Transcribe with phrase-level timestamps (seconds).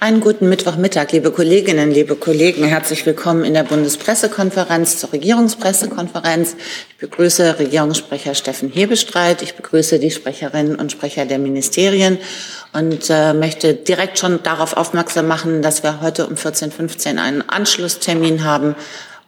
[0.00, 2.62] Einen guten Mittwochmittag, liebe Kolleginnen, liebe Kollegen.
[2.62, 6.54] Herzlich willkommen in der Bundespressekonferenz zur Regierungspressekonferenz.
[6.90, 9.42] Ich begrüße Regierungssprecher Steffen Hebestreit.
[9.42, 12.18] Ich begrüße die Sprecherinnen und Sprecher der Ministerien
[12.72, 17.42] und äh, möchte direkt schon darauf aufmerksam machen, dass wir heute um 14.15 Uhr einen
[17.42, 18.76] Anschlusstermin haben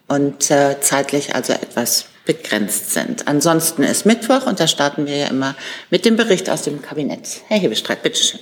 [0.07, 3.27] und äh, zeitlich also etwas begrenzt sind.
[3.27, 5.53] Ansonsten ist Mittwoch und da starten wir ja immer
[5.89, 7.41] mit dem Bericht aus dem Kabinett.
[7.49, 8.39] Herr Hebestreit, bitteschön.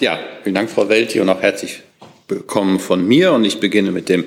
[0.00, 1.82] Ja, vielen Dank, Frau Welti, und auch herzlich
[2.26, 3.34] willkommen von mir.
[3.34, 4.24] Und ich beginne mit dem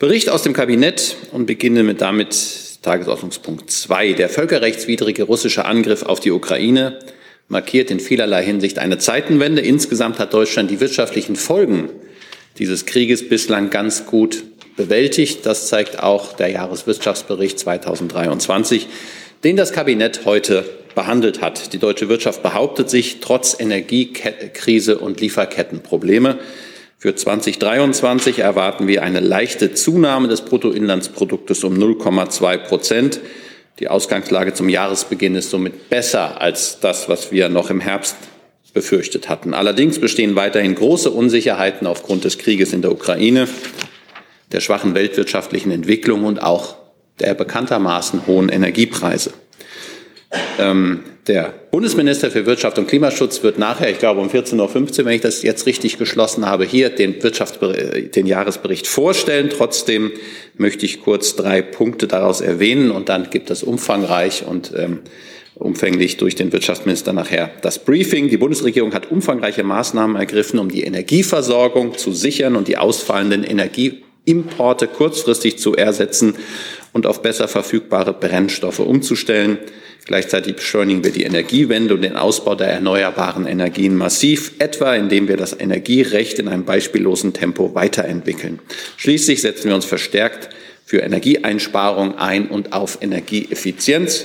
[0.00, 4.14] Bericht aus dem Kabinett und beginne mit damit Tagesordnungspunkt 2.
[4.14, 6.98] Der völkerrechtswidrige russische Angriff auf die Ukraine
[7.46, 9.62] markiert in vielerlei Hinsicht eine Zeitenwende.
[9.62, 11.88] Insgesamt hat Deutschland die wirtschaftlichen Folgen
[12.58, 14.42] dieses Krieges bislang ganz gut
[14.76, 15.46] bewältigt.
[15.46, 18.88] Das zeigt auch der Jahreswirtschaftsbericht 2023,
[19.44, 20.64] den das Kabinett heute
[20.94, 21.72] behandelt hat.
[21.72, 26.38] Die deutsche Wirtschaft behauptet sich trotz Energiekrise und Lieferkettenprobleme.
[26.98, 33.20] Für 2023 erwarten wir eine leichte Zunahme des Bruttoinlandsproduktes um 0,2 Prozent.
[33.78, 38.16] Die Ausgangslage zum Jahresbeginn ist somit besser als das, was wir noch im Herbst
[38.72, 39.52] befürchtet hatten.
[39.52, 43.46] Allerdings bestehen weiterhin große Unsicherheiten aufgrund des Krieges in der Ukraine,
[44.52, 46.76] der schwachen weltwirtschaftlichen Entwicklung und auch
[47.20, 49.32] der bekanntermaßen hohen Energiepreise.
[50.58, 55.14] Ähm, der Bundesminister für Wirtschaft und Klimaschutz wird nachher, ich glaube um 14.15 Uhr, wenn
[55.14, 59.50] ich das jetzt richtig geschlossen habe, hier den, den Jahresbericht vorstellen.
[59.50, 60.12] Trotzdem
[60.56, 65.00] möchte ich kurz drei Punkte daraus erwähnen und dann gibt es umfangreich und ähm,
[65.56, 68.28] umfänglich durch den Wirtschaftsminister nachher das Briefing.
[68.28, 74.86] Die Bundesregierung hat umfangreiche Maßnahmen ergriffen, um die Energieversorgung zu sichern und die ausfallenden Energieimporte
[74.86, 76.36] kurzfristig zu ersetzen
[76.96, 79.58] und auf besser verfügbare Brennstoffe umzustellen.
[80.06, 85.36] Gleichzeitig beschleunigen wir die Energiewende und den Ausbau der erneuerbaren Energien massiv, etwa indem wir
[85.36, 88.60] das Energierecht in einem beispiellosen Tempo weiterentwickeln.
[88.96, 90.48] Schließlich setzen wir uns verstärkt
[90.86, 94.24] für Energieeinsparung ein und auf Energieeffizienz.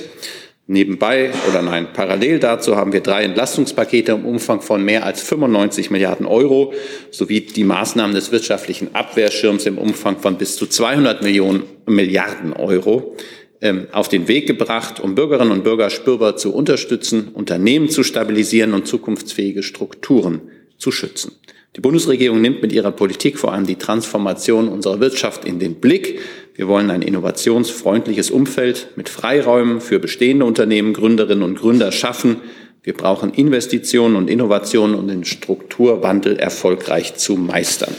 [0.72, 5.90] Nebenbei oder nein, parallel dazu haben wir drei Entlastungspakete im Umfang von mehr als 95
[5.90, 6.72] Milliarden Euro
[7.10, 13.14] sowie die Maßnahmen des wirtschaftlichen Abwehrschirms im Umfang von bis zu 200 Millionen Milliarden Euro
[13.60, 18.72] ähm, auf den Weg gebracht, um Bürgerinnen und Bürger spürbar zu unterstützen, Unternehmen zu stabilisieren
[18.72, 20.40] und zukunftsfähige Strukturen
[20.78, 21.32] zu schützen.
[21.74, 26.20] Die Bundesregierung nimmt mit ihrer Politik vor allem die Transformation unserer Wirtschaft in den Blick.
[26.54, 32.42] Wir wollen ein innovationsfreundliches Umfeld mit Freiräumen für bestehende Unternehmen, Gründerinnen und Gründer schaffen.
[32.82, 37.94] Wir brauchen Investitionen und Innovationen, um den Strukturwandel erfolgreich zu meistern.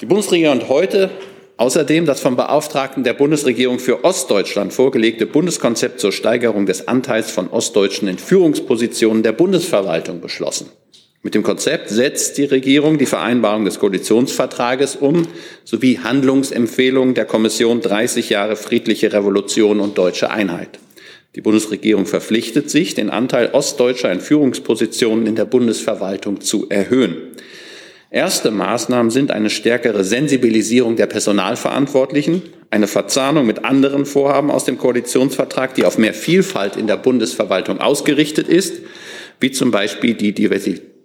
[0.00, 1.10] Die Bundesregierung hat heute
[1.60, 7.50] Außerdem das vom Beauftragten der Bundesregierung für Ostdeutschland vorgelegte Bundeskonzept zur Steigerung des Anteils von
[7.50, 10.70] Ostdeutschen in Führungspositionen der Bundesverwaltung beschlossen.
[11.22, 15.26] Mit dem Konzept setzt die Regierung die Vereinbarung des Koalitionsvertrages um
[15.64, 20.78] sowie Handlungsempfehlungen der Kommission 30 Jahre friedliche Revolution und deutsche Einheit.
[21.36, 27.16] Die Bundesregierung verpflichtet sich, den Anteil Ostdeutscher in Führungspositionen in der Bundesverwaltung zu erhöhen.
[28.10, 34.78] Erste Maßnahmen sind eine stärkere Sensibilisierung der Personalverantwortlichen, eine Verzahnung mit anderen Vorhaben aus dem
[34.78, 38.80] Koalitionsvertrag, die auf mehr Vielfalt in der Bundesverwaltung ausgerichtet ist,
[39.38, 40.28] wie zum Beispiel die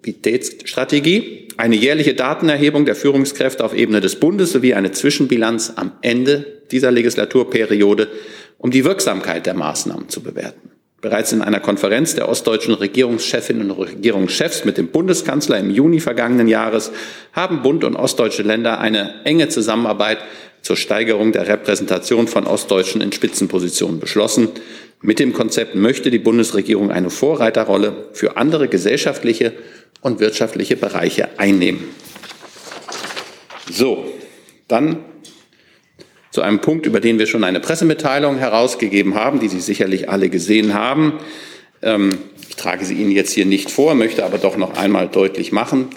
[0.06, 6.62] Diversitätsstrategie, eine jährliche Datenerhebung der Führungskräfte auf Ebene des Bundes sowie eine Zwischenbilanz am Ende
[6.72, 8.10] dieser Legislaturperiode,
[8.58, 10.72] um die Wirksamkeit der Maßnahmen zu bewerten.
[11.02, 16.48] Bereits in einer Konferenz der ostdeutschen Regierungschefinnen und Regierungschefs mit dem Bundeskanzler im Juni vergangenen
[16.48, 16.92] Jahres
[17.32, 20.18] haben Bund und ostdeutsche Länder eine enge Zusammenarbeit
[20.62, 24.50] zur Steigerung der Repräsentation von Ostdeutschen in Spitzenpositionen beschlossen.
[25.06, 29.54] Mit dem Konzept möchte die Bundesregierung eine Vorreiterrolle für andere gesellschaftliche
[30.02, 31.84] und wirtschaftliche Bereiche einnehmen.
[33.72, 34.12] So,
[34.68, 34.98] dann
[36.32, 40.30] zu einem Punkt, über den wir schon eine Pressemitteilung herausgegeben haben, die Sie sicherlich alle
[40.30, 41.20] gesehen haben.
[41.84, 42.18] Ähm,
[42.50, 45.90] ich trage sie Ihnen jetzt hier nicht vor, möchte aber doch noch einmal deutlich machen,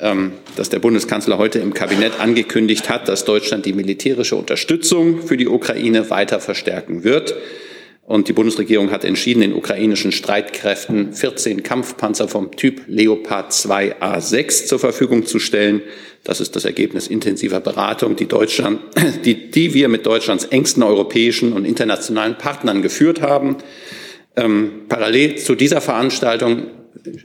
[0.00, 5.38] ähm, dass der Bundeskanzler heute im Kabinett angekündigt hat, dass Deutschland die militärische Unterstützung für
[5.38, 7.34] die Ukraine weiter verstärken wird.
[8.10, 14.80] Und die Bundesregierung hat entschieden, den ukrainischen Streitkräften 14 Kampfpanzer vom Typ Leopard 2A6 zur
[14.80, 15.80] Verfügung zu stellen.
[16.24, 18.80] Das ist das Ergebnis intensiver Beratung, die, Deutschland,
[19.24, 23.58] die, die wir mit Deutschlands engsten europäischen und internationalen Partnern geführt haben.
[24.34, 26.64] Ähm, parallel zu dieser Veranstaltung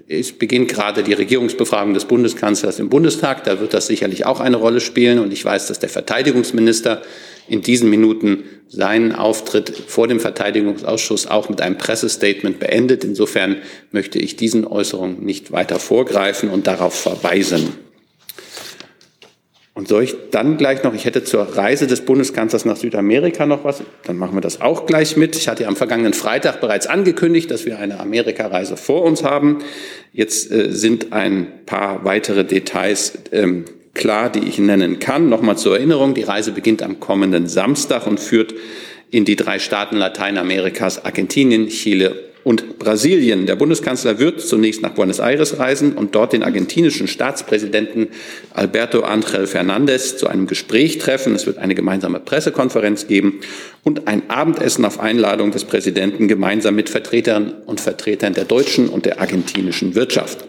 [0.07, 3.43] es beginnt gerade die Regierungsbefragung des Bundeskanzlers im Bundestag.
[3.43, 5.19] Da wird das sicherlich auch eine Rolle spielen.
[5.19, 7.01] Und ich weiß, dass der Verteidigungsminister
[7.47, 13.03] in diesen Minuten seinen Auftritt vor dem Verteidigungsausschuss auch mit einem Pressestatement beendet.
[13.03, 13.57] Insofern
[13.91, 17.73] möchte ich diesen Äußerungen nicht weiter vorgreifen und darauf verweisen.
[19.75, 23.65] Und soll ich dann gleich noch, ich hätte zur Reise des Bundeskanzlers nach Südamerika noch
[23.65, 25.35] was, dann machen wir das auch gleich mit.
[25.35, 29.59] Ich hatte ja am vergangenen Freitag bereits angekündigt, dass wir eine Amerikareise vor uns haben.
[30.13, 35.27] Jetzt äh, sind ein paar weitere Details ähm, klar, die ich nennen kann.
[35.27, 38.55] Nochmal zur Erinnerung, die Reise beginnt am kommenden Samstag und führt
[39.11, 43.47] in die drei Staaten Lateinamerikas, Argentinien, Chile und Brasilien.
[43.47, 48.09] Der Bundeskanzler wird zunächst nach Buenos Aires reisen und dort den argentinischen Staatspräsidenten
[48.53, 51.33] Alberto Angel Fernandez zu einem Gespräch treffen.
[51.33, 53.41] Es wird eine gemeinsame Pressekonferenz geben
[53.83, 59.07] und ein Abendessen auf Einladung des Präsidenten gemeinsam mit Vertretern und Vertretern der deutschen und
[59.07, 60.45] der argentinischen Wirtschaft.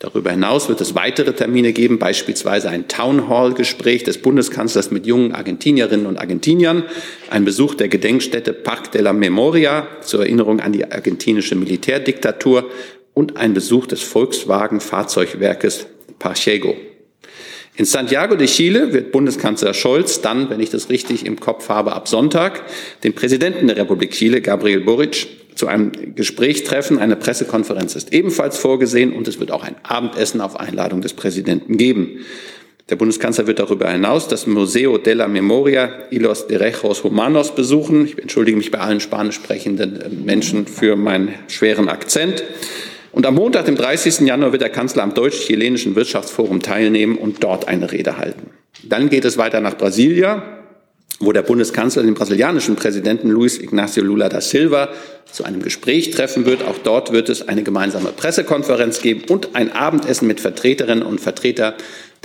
[0.00, 5.06] Darüber hinaus wird es weitere Termine geben, beispielsweise ein Town Hall Gespräch des Bundeskanzlers mit
[5.06, 6.84] jungen Argentinierinnen und Argentiniern,
[7.30, 12.70] ein Besuch der Gedenkstätte Parc de la Memoria zur Erinnerung an die argentinische Militärdiktatur
[13.12, 15.88] und ein Besuch des Volkswagen Fahrzeugwerkes
[16.20, 16.76] Parchego.
[17.74, 21.92] In Santiago de Chile wird Bundeskanzler Scholz dann, wenn ich das richtig im Kopf habe,
[21.92, 22.62] ab Sonntag
[23.02, 25.26] den Präsidenten der Republik Chile, Gabriel Boric,
[25.58, 26.98] zu einem Gespräch treffen.
[26.98, 31.76] Eine Pressekonferenz ist ebenfalls vorgesehen und es wird auch ein Abendessen auf Einladung des Präsidenten
[31.76, 32.20] geben.
[32.88, 38.06] Der Bundeskanzler wird darüber hinaus das Museo de la Memoria y los Derechos Humanos besuchen.
[38.06, 42.44] Ich entschuldige mich bei allen spanisch sprechenden äh, Menschen für meinen schweren Akzent.
[43.12, 44.20] Und am Montag, dem 30.
[44.20, 48.50] Januar, wird der Kanzler am Deutsch-Chilenischen Wirtschaftsforum teilnehmen und dort eine Rede halten.
[48.84, 50.57] Dann geht es weiter nach Brasilia
[51.20, 54.90] wo der Bundeskanzler den brasilianischen Präsidenten Luiz Ignacio Lula da Silva
[55.30, 56.62] zu einem Gespräch treffen wird.
[56.62, 61.74] Auch dort wird es eine gemeinsame Pressekonferenz geben und ein Abendessen mit Vertreterinnen und Vertretern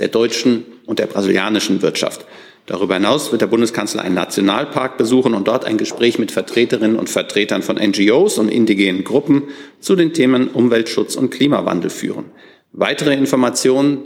[0.00, 2.24] der deutschen und der brasilianischen Wirtschaft.
[2.66, 7.10] Darüber hinaus wird der Bundeskanzler einen Nationalpark besuchen und dort ein Gespräch mit Vertreterinnen und
[7.10, 9.42] Vertretern von NGOs und indigenen Gruppen
[9.80, 12.26] zu den Themen Umweltschutz und Klimawandel führen.
[12.72, 13.98] Weitere Informationen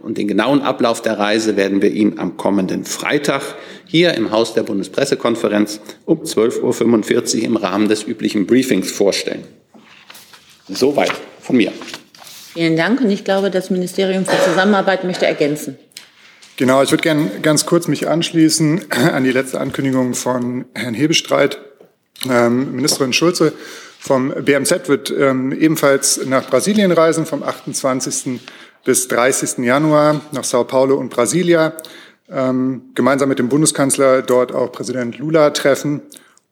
[0.00, 3.42] und den genauen Ablauf der Reise werden wir Ihnen am kommenden Freitag
[3.94, 9.44] hier im Haus der Bundespressekonferenz um 12.45 Uhr im Rahmen des üblichen Briefings vorstellen.
[10.68, 11.72] Soweit von mir.
[12.54, 15.78] Vielen Dank und ich glaube, das Ministerium für Zusammenarbeit möchte ergänzen.
[16.56, 21.60] Genau, ich würde gerne ganz kurz mich anschließen an die letzte Ankündigung von Herrn Hebestreit.
[22.28, 23.52] Ähm, Ministerin Schulze
[24.00, 28.40] vom BMZ wird ähm, ebenfalls nach Brasilien reisen, vom 28.
[28.84, 29.64] bis 30.
[29.64, 31.76] Januar nach Sao Paulo und Brasilia.
[32.30, 36.00] Ähm, gemeinsam mit dem Bundeskanzler dort auch Präsident Lula treffen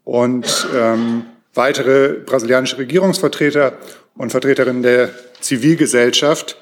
[0.04, 1.24] und ähm,
[1.54, 3.72] weitere brasilianische Regierungsvertreter
[4.14, 5.10] und Vertreterinnen der
[5.40, 6.56] Zivilgesellschaft.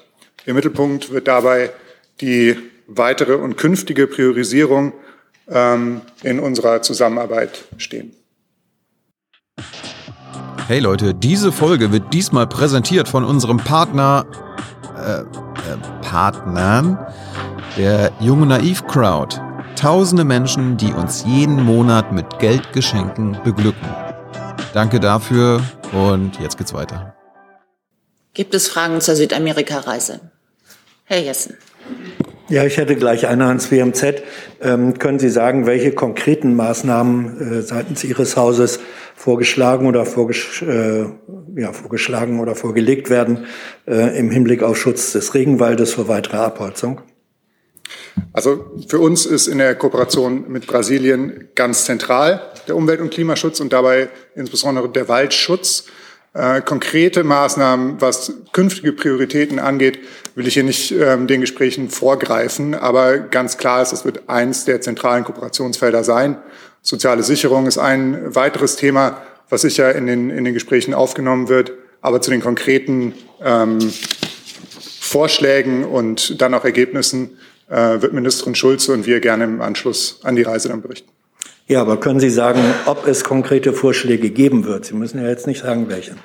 [0.45, 1.71] Im Mittelpunkt wird dabei
[2.21, 4.93] die weitere und künftige Priorisierung
[5.49, 8.15] ähm, in unserer Zusammenarbeit stehen.
[10.67, 14.25] Hey Leute, diese Folge wird diesmal präsentiert von unserem Partner,
[14.97, 15.25] äh, äh,
[16.01, 16.97] Partnern,
[17.77, 19.39] der Junge Naiv Crowd.
[19.75, 23.87] Tausende Menschen, die uns jeden Monat mit Geldgeschenken beglücken.
[24.73, 25.61] Danke dafür
[25.93, 27.15] und jetzt geht's weiter.
[28.33, 30.19] Gibt es Fragen zur Südamerika-Reise?
[31.05, 31.57] Herr Jessen.
[32.47, 34.23] Ja, ich hätte gleich eine ans BMZ.
[34.61, 38.79] Ähm, können Sie sagen, welche konkreten Maßnahmen äh, seitens Ihres Hauses
[39.15, 41.05] vorgeschlagen oder vorgesch äh,
[41.55, 43.45] ja, vorgeschlagen oder vorgelegt werden
[43.87, 47.01] äh, im Hinblick auf Schutz des Regenwaldes vor weiterer Abholzung?
[48.33, 53.59] Also für uns ist in der Kooperation mit Brasilien ganz zentral der Umwelt- und Klimaschutz
[53.59, 55.85] und dabei insbesondere der Waldschutz.
[56.33, 59.99] Äh, konkrete Maßnahmen, was künftige Prioritäten angeht,
[60.35, 64.63] will ich hier nicht ähm, den Gesprächen vorgreifen, aber ganz klar ist, es wird eins
[64.63, 66.37] der zentralen Kooperationsfelder sein.
[66.81, 71.73] Soziale Sicherung ist ein weiteres Thema, was sicher in den, in den Gesprächen aufgenommen wird.
[71.99, 73.13] Aber zu den konkreten
[73.43, 73.79] ähm,
[74.99, 77.37] Vorschlägen und dann auch Ergebnissen
[77.71, 81.09] wird Ministerin Schulze und wir gerne im Anschluss an die Reise dann berichten.
[81.67, 84.83] Ja, aber können Sie sagen, ob es konkrete Vorschläge geben wird?
[84.83, 86.15] Sie müssen ja jetzt nicht sagen, welche.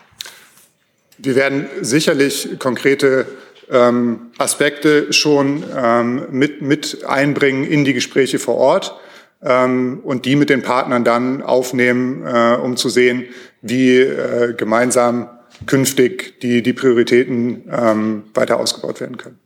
[1.19, 3.27] Wir werden sicherlich konkrete
[3.71, 8.99] ähm, Aspekte schon ähm, mit, mit einbringen in die Gespräche vor Ort
[9.43, 13.25] ähm, und die mit den Partnern dann aufnehmen, äh, um zu sehen,
[13.63, 15.31] wie äh, gemeinsam
[15.67, 19.39] künftig die, die Prioritäten ähm, weiter ausgebaut werden können.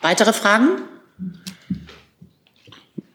[0.00, 0.68] Weitere Fragen?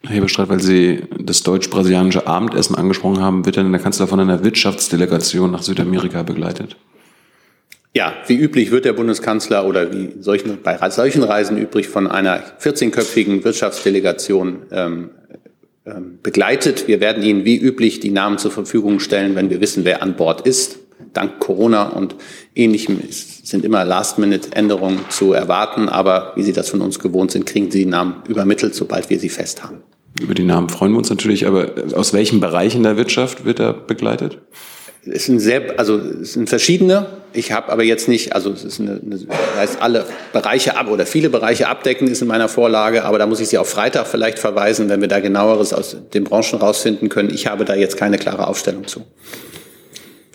[0.06, 4.44] Herr Bestreit, weil Sie das deutsch-brasilianische Abendessen angesprochen haben, wird dann der Kanzler von einer
[4.44, 6.76] Wirtschaftsdelegation nach Südamerika begleitet?
[7.92, 12.42] Ja, wie üblich wird der Bundeskanzler oder wie solchen, bei solchen Reisen übrig von einer
[12.60, 15.10] 14-köpfigen Wirtschaftsdelegation ähm,
[15.86, 16.88] ähm, begleitet.
[16.88, 20.14] Wir werden Ihnen wie üblich die Namen zur Verfügung stellen, wenn wir wissen, wer an
[20.14, 20.78] Bord ist.
[21.16, 22.14] Dank Corona und
[22.54, 25.88] Ähnlichem sind immer Last-Minute-Änderungen zu erwarten.
[25.88, 29.18] Aber wie Sie das von uns gewohnt sind, kriegen Sie die Namen übermittelt, sobald wir
[29.18, 29.78] sie fest haben.
[30.20, 31.46] Über die Namen freuen wir uns natürlich.
[31.46, 34.38] Aber aus welchen Bereichen der Wirtschaft wird er begleitet?
[35.08, 37.06] Es sind sehr, also es sind verschiedene.
[37.32, 39.18] Ich habe aber jetzt nicht, also es ist eine, eine
[39.56, 43.40] heißt alle Bereiche ab oder viele Bereiche abdecken ist in meiner Vorlage, aber da muss
[43.40, 47.30] ich Sie auf Freitag vielleicht verweisen, wenn wir da genaueres aus den Branchen rausfinden können.
[47.32, 49.04] Ich habe da jetzt keine klare Aufstellung zu.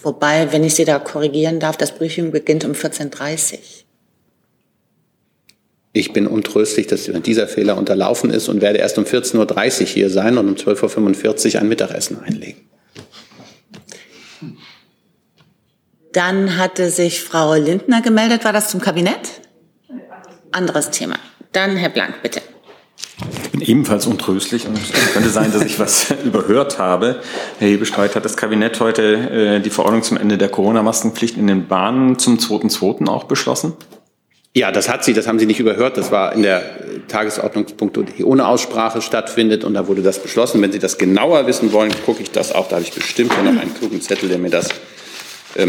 [0.04, 3.60] Wobei, wenn ich Sie da korrigieren darf, das Briefing beginnt um 14.30 Uhr.
[5.94, 10.10] Ich bin untröstlich, dass dieser Fehler unterlaufen ist und werde erst um 14.30 Uhr hier
[10.10, 12.62] sein und um 12.45 Uhr ein Mittagessen einlegen.
[16.14, 18.44] Dann hatte sich Frau Lindner gemeldet.
[18.44, 19.42] War das zum Kabinett?
[20.52, 21.18] Anderes Thema.
[21.52, 22.42] Dann Herr Blank, bitte.
[23.44, 27.22] Ich bin ebenfalls untröstlich und es könnte sein, dass ich was überhört habe.
[27.60, 31.68] Herr Hebestreit hat das Kabinett heute äh, die Verordnung zum Ende der Corona-Maskenpflicht in den
[31.68, 33.08] Bahnen zum 2.2.
[33.08, 33.74] auch beschlossen?
[34.54, 35.96] Ja, das hat sie, das haben Sie nicht überhört.
[35.96, 36.62] Das war in der
[37.08, 40.62] Tagesordnungspunkt, die ohne Aussprache stattfindet und da wurde das beschlossen.
[40.62, 42.68] Wenn Sie das genauer wissen wollen, gucke ich das auch.
[42.68, 44.70] Da habe ich bestimmt noch einen klugen Zettel, der mir das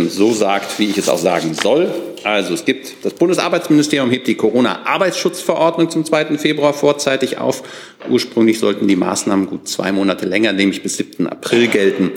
[0.09, 1.91] so sagt, wie ich es auch sagen soll.
[2.25, 6.39] Also es gibt, das Bundesarbeitsministerium hebt die Corona-Arbeitsschutzverordnung zum 2.
[6.39, 7.63] Februar vorzeitig auf.
[8.09, 11.27] Ursprünglich sollten die Maßnahmen gut zwei Monate länger, nämlich bis 7.
[11.27, 12.13] April gelten.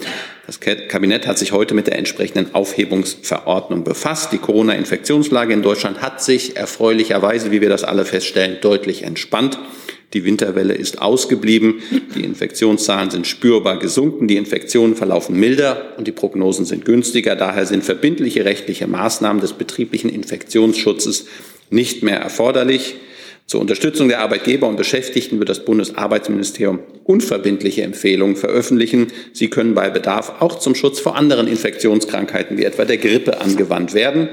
[0.46, 4.32] Das Kabinett hat sich heute mit der entsprechenden Aufhebungsverordnung befasst.
[4.32, 9.58] Die Corona-Infektionslage in Deutschland hat sich erfreulicherweise, wie wir das alle feststellen, deutlich entspannt.
[10.14, 11.82] Die Winterwelle ist ausgeblieben.
[12.16, 14.28] Die Infektionszahlen sind spürbar gesunken.
[14.28, 17.36] Die Infektionen verlaufen milder und die Prognosen sind günstiger.
[17.36, 21.26] Daher sind verbindliche rechtliche Maßnahmen des betrieblichen Infektionsschutzes
[21.70, 22.96] nicht mehr erforderlich.
[23.48, 29.08] Zur Unterstützung der Arbeitgeber und Beschäftigten wird das Bundesarbeitsministerium unverbindliche Empfehlungen veröffentlichen.
[29.34, 33.94] Sie können bei Bedarf auch zum Schutz vor anderen Infektionskrankheiten wie etwa der Grippe angewandt
[33.94, 34.30] werden.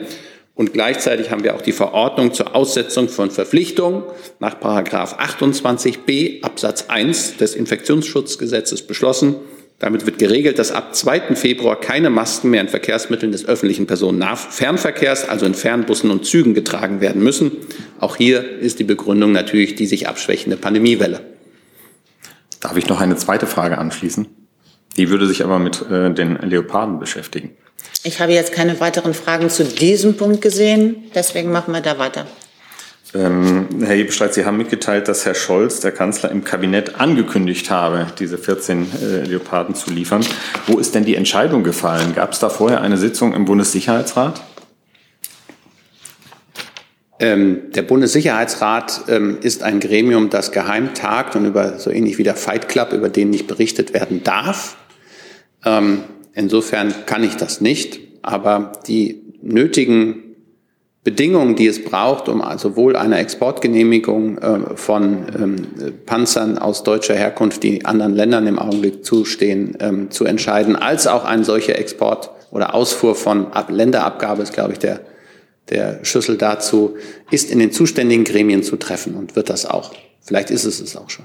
[0.54, 4.02] Und gleichzeitig haben wir auch die Verordnung zur Aussetzung von Verpflichtungen
[4.38, 9.36] nach 28b Absatz 1 des Infektionsschutzgesetzes beschlossen.
[9.78, 11.34] Damit wird geregelt, dass ab 2.
[11.34, 17.00] Februar keine Masken mehr in Verkehrsmitteln des öffentlichen Personennahfernverkehrs, also in Fernbussen und Zügen, getragen
[17.00, 17.50] werden müssen.
[17.98, 21.20] Auch hier ist die Begründung natürlich die sich abschwächende Pandemiewelle.
[22.60, 24.28] Darf ich noch eine zweite Frage anschließen?
[24.96, 27.56] Die würde sich aber mit äh, den Leoparden beschäftigen.
[28.04, 32.26] Ich habe jetzt keine weiteren Fragen zu diesem Punkt gesehen, deswegen machen wir da weiter.
[33.14, 38.06] Ähm, Herr Hebestreit, Sie haben mitgeteilt, dass Herr Scholz, der Kanzler, im Kabinett angekündigt habe,
[38.18, 40.24] diese 14 äh, Leoparden zu liefern.
[40.66, 42.14] Wo ist denn die Entscheidung gefallen?
[42.14, 44.40] Gab es da vorher eine Sitzung im Bundessicherheitsrat?
[47.18, 52.24] Ähm, der Bundessicherheitsrat ähm, ist ein Gremium, das geheim tagt und über so ähnlich wie
[52.24, 54.76] der Fight Club, über den nicht berichtet werden darf.
[55.64, 60.22] Ähm, Insofern kann ich das nicht, aber die nötigen
[61.04, 65.56] Bedingungen, die es braucht, um sowohl eine Exportgenehmigung äh, von ähm,
[66.06, 71.24] Panzern aus deutscher Herkunft, die anderen Ländern im Augenblick zustehen, ähm, zu entscheiden, als auch
[71.24, 75.00] ein solcher Export oder Ausfuhr von Länderabgabe ist, glaube ich, der,
[75.70, 76.94] der Schlüssel dazu,
[77.32, 79.92] ist in den zuständigen Gremien zu treffen und wird das auch.
[80.20, 81.24] Vielleicht ist es es auch schon.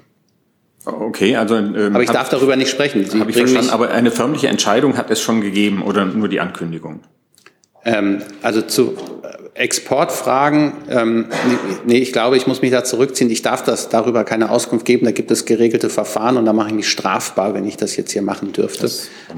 [0.88, 1.56] Okay, also.
[1.56, 3.06] Ähm, aber ich darf darüber nicht sprechen.
[3.06, 6.40] Sie habe ich verstanden, aber eine förmliche Entscheidung hat es schon gegeben oder nur die
[6.40, 7.02] Ankündigung?
[7.88, 8.98] Ähm, also zu
[9.54, 11.26] Exportfragen, ähm,
[11.86, 13.32] nee, ich glaube, ich muss mich da zurückziehen.
[13.32, 15.06] Ich darf das darüber keine Auskunft geben.
[15.06, 18.12] Da gibt es geregelte Verfahren und da mache ich mich strafbar, wenn ich das jetzt
[18.12, 18.92] hier machen dürfte.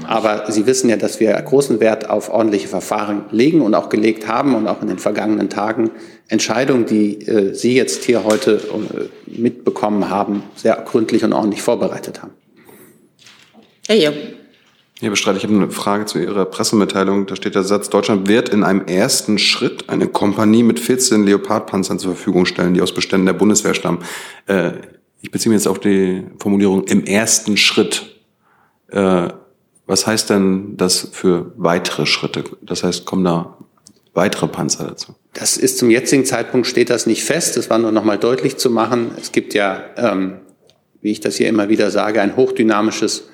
[0.06, 4.28] Aber Sie wissen ja, dass wir großen Wert auf ordentliche Verfahren legen und auch gelegt
[4.28, 5.90] haben und auch in den vergangenen Tagen
[6.28, 12.20] Entscheidungen, die äh, Sie jetzt hier heute äh, mitbekommen haben, sehr gründlich und ordentlich vorbereitet
[12.22, 12.32] haben.
[13.86, 14.39] Herr Jung.
[15.00, 17.24] Herr Bestreit, ich habe eine Frage zu Ihrer Pressemitteilung.
[17.24, 21.98] Da steht der Satz, Deutschland wird in einem ersten Schritt eine Kompanie mit 14 Leopardpanzern
[21.98, 24.00] zur Verfügung stellen, die aus Beständen der Bundeswehr stammen.
[24.46, 24.72] Äh,
[25.22, 28.20] ich beziehe mich jetzt auf die Formulierung im ersten Schritt.
[28.88, 29.28] Äh,
[29.86, 32.44] was heißt denn das für weitere Schritte?
[32.60, 33.56] Das heißt, kommen da
[34.12, 35.14] weitere Panzer dazu?
[35.32, 37.56] Das ist zum jetzigen Zeitpunkt steht das nicht fest.
[37.56, 39.12] Das war nur noch mal deutlich zu machen.
[39.18, 40.40] Es gibt ja, ähm,
[41.00, 43.30] wie ich das hier immer wieder sage, ein hochdynamisches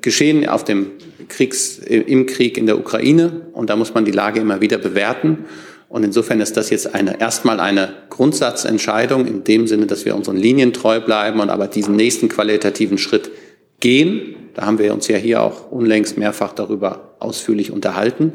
[0.00, 0.92] geschehen auf dem
[1.28, 4.78] Kriegs, äh, im Krieg in der Ukraine und da muss man die Lage immer wieder
[4.78, 5.44] bewerten.
[5.88, 10.38] Und insofern ist das jetzt eine, erstmal eine Grundsatzentscheidung in dem Sinne, dass wir unseren
[10.38, 13.30] Linien treu bleiben und aber diesen nächsten qualitativen Schritt
[13.80, 14.36] gehen.
[14.54, 18.34] Da haben wir uns ja hier auch unlängst mehrfach darüber ausführlich unterhalten.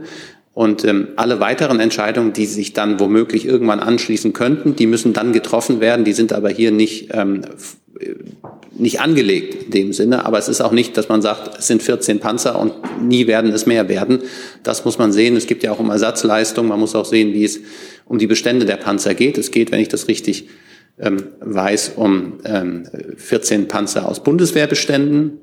[0.54, 5.34] Und ähm, alle weiteren Entscheidungen, die sich dann womöglich irgendwann anschließen könnten, die müssen dann
[5.34, 6.06] getroffen werden.
[6.06, 7.42] Die sind aber hier nicht, ähm,
[8.80, 10.26] nicht angelegt in dem Sinne.
[10.26, 13.52] Aber es ist auch nicht, dass man sagt, es sind 14 Panzer und nie werden
[13.52, 14.20] es mehr werden.
[14.64, 15.36] Das muss man sehen.
[15.36, 16.68] Es gibt ja auch um Ersatzleistung.
[16.68, 17.60] Man muss auch sehen, wie es
[18.06, 19.38] um die Bestände der Panzer geht.
[19.38, 20.48] Es geht, wenn ich das richtig
[21.00, 25.40] ähm, weiß, um ähm, 14 Panzer aus Bundeswehrbeständen.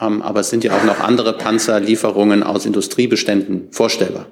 [0.00, 4.26] Ähm, aber es sind ja auch noch andere Panzerlieferungen aus Industriebeständen vorstellbar.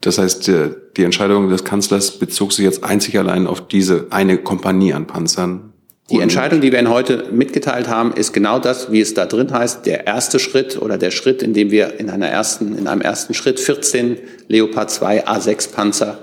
[0.00, 0.50] Das heißt,
[0.98, 5.73] die Entscheidung des Kanzlers bezog sich jetzt einzig allein auf diese eine Kompanie an Panzern.
[6.10, 9.50] Die Entscheidung, die wir Ihnen heute mitgeteilt haben, ist genau das, wie es da drin
[9.50, 13.00] heißt, der erste Schritt oder der Schritt, in dem wir in, einer ersten, in einem
[13.00, 14.18] ersten Schritt 14
[14.48, 16.18] Leopard 2 A6 Panzer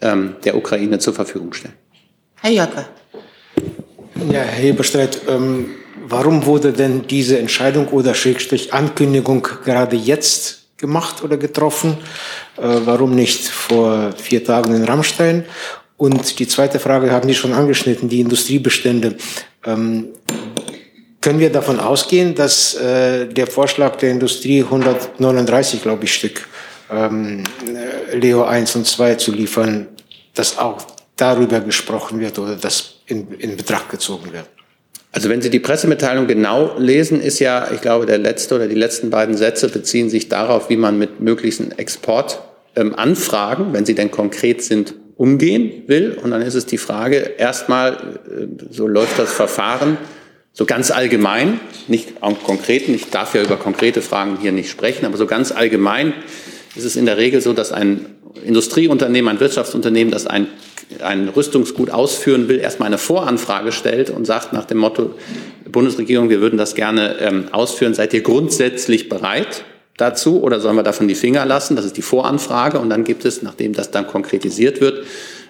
[0.00, 1.74] ähm, der Ukraine zur Verfügung stellen.
[2.36, 2.86] Herr Jöcke.
[4.30, 5.72] Ja, Herr Heberstreit, ähm,
[6.06, 11.98] warum wurde denn diese Entscheidung oder Schrägstrich Ankündigung gerade jetzt gemacht oder getroffen?
[12.56, 15.44] Äh, warum nicht vor vier Tagen in Rammstein?
[15.98, 19.16] Und die zweite Frage haben Sie schon angeschnitten, die Industriebestände.
[19.66, 20.06] Ähm,
[21.20, 26.48] können wir davon ausgehen, dass äh, der Vorschlag der Industrie 139, glaube ich, Stück
[26.90, 29.88] ähm, äh, Leo 1 und 2 zu liefern,
[30.34, 30.78] dass auch
[31.16, 34.46] darüber gesprochen wird oder das in, in Betracht gezogen wird?
[35.10, 38.76] Also wenn Sie die Pressemitteilung genau lesen, ist ja, ich glaube, der letzte oder die
[38.76, 44.12] letzten beiden Sätze beziehen sich darauf, wie man mit möglichen Exportanfragen, ähm, wenn sie denn
[44.12, 46.16] konkret sind, umgehen will.
[46.22, 49.98] Und dann ist es die Frage, erstmal, äh, so läuft das Verfahren,
[50.54, 55.16] so ganz allgemein, nicht konkret, ich darf ja über konkrete Fragen hier nicht sprechen, aber
[55.16, 56.14] so ganz allgemein
[56.74, 58.06] ist es in der Regel so, dass ein
[58.44, 60.48] Industrieunternehmen, ein Wirtschaftsunternehmen, das ein
[61.02, 65.14] ein Rüstungsgut ausführen will, erstmal eine Voranfrage stellt und sagt nach dem Motto,
[65.70, 69.64] Bundesregierung, wir würden das gerne ähm, ausführen, seid ihr grundsätzlich bereit
[69.98, 71.76] dazu oder sollen wir davon die Finger lassen?
[71.76, 75.04] Das ist die Voranfrage und dann gibt es, nachdem das dann konkretisiert wird,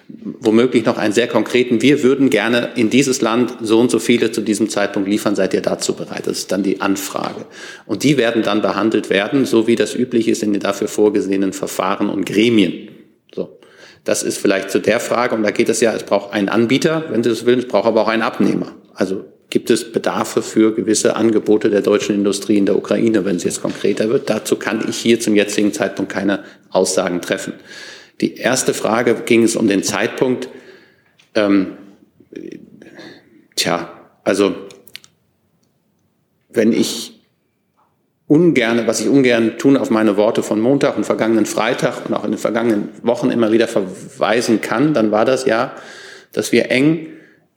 [0.09, 4.31] womöglich noch einen sehr konkreten, wir würden gerne in dieses Land so und so viele
[4.31, 6.25] zu diesem Zeitpunkt liefern, seid ihr dazu bereit?
[6.25, 7.45] Das ist dann die Anfrage.
[7.85, 11.53] Und die werden dann behandelt werden, so wie das üblich ist in den dafür vorgesehenen
[11.53, 12.89] Verfahren und Gremien.
[13.33, 13.59] So.
[14.03, 17.05] Das ist vielleicht zu der Frage, und da geht es ja, es braucht einen Anbieter,
[17.09, 18.71] wenn Sie das will, es braucht aber auch einen Abnehmer.
[18.95, 23.43] Also gibt es Bedarfe für gewisse Angebote der deutschen Industrie in der Ukraine, wenn es
[23.43, 24.29] jetzt konkreter wird.
[24.29, 27.53] Dazu kann ich hier zum jetzigen Zeitpunkt keine Aussagen treffen.
[28.21, 30.49] Die erste Frage ging es um den Zeitpunkt.
[31.35, 31.77] Ähm,
[33.55, 33.91] tja,
[34.23, 34.55] also
[36.49, 37.19] wenn ich
[38.27, 42.23] ungern, was ich ungern tun auf meine Worte von Montag und vergangenen Freitag und auch
[42.23, 45.73] in den vergangenen Wochen immer wieder verweisen kann, dann war das ja,
[46.33, 47.07] dass wir eng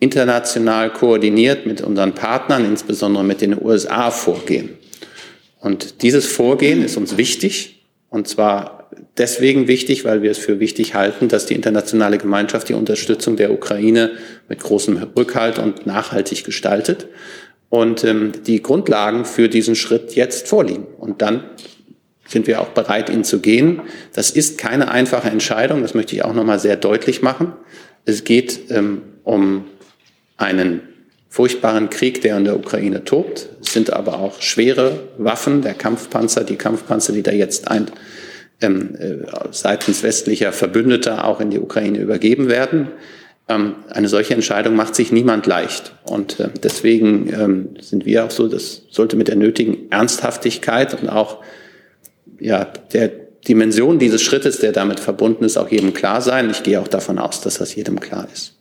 [0.02, 4.70] international koordiniert mit unseren Partnern, insbesondere mit den USA, vorgehen.
[5.60, 10.94] Und dieses Vorgehen ist uns wichtig, und zwar deswegen wichtig, weil wir es für wichtig
[10.94, 14.10] halten, dass die internationale Gemeinschaft die Unterstützung der Ukraine
[14.48, 17.06] mit großem Rückhalt und nachhaltig gestaltet
[17.68, 20.88] und ähm, die Grundlagen für diesen Schritt jetzt vorliegen.
[20.98, 21.44] Und dann
[22.26, 23.82] sind wir auch bereit, ihn zu gehen.
[24.14, 27.52] Das ist keine einfache Entscheidung, das möchte ich auch nochmal sehr deutlich machen.
[28.04, 29.64] Es geht ähm, um
[30.42, 30.80] einen
[31.28, 33.48] furchtbaren Krieg, der in der Ukraine tobt.
[33.62, 37.86] Es sind aber auch schwere Waffen, der Kampfpanzer, die Kampfpanzer, die da jetzt ein,
[38.60, 39.16] ähm, äh,
[39.50, 42.88] seitens westlicher Verbündeter auch in die Ukraine übergeben werden.
[43.48, 45.94] Ähm, eine solche Entscheidung macht sich niemand leicht.
[46.04, 51.08] Und äh, deswegen ähm, sind wir auch so, das sollte mit der nötigen Ernsthaftigkeit und
[51.08, 51.42] auch
[52.38, 53.10] ja, der
[53.48, 56.50] Dimension dieses Schrittes, der damit verbunden ist, auch jedem klar sein.
[56.50, 58.54] Ich gehe auch davon aus, dass das jedem klar ist.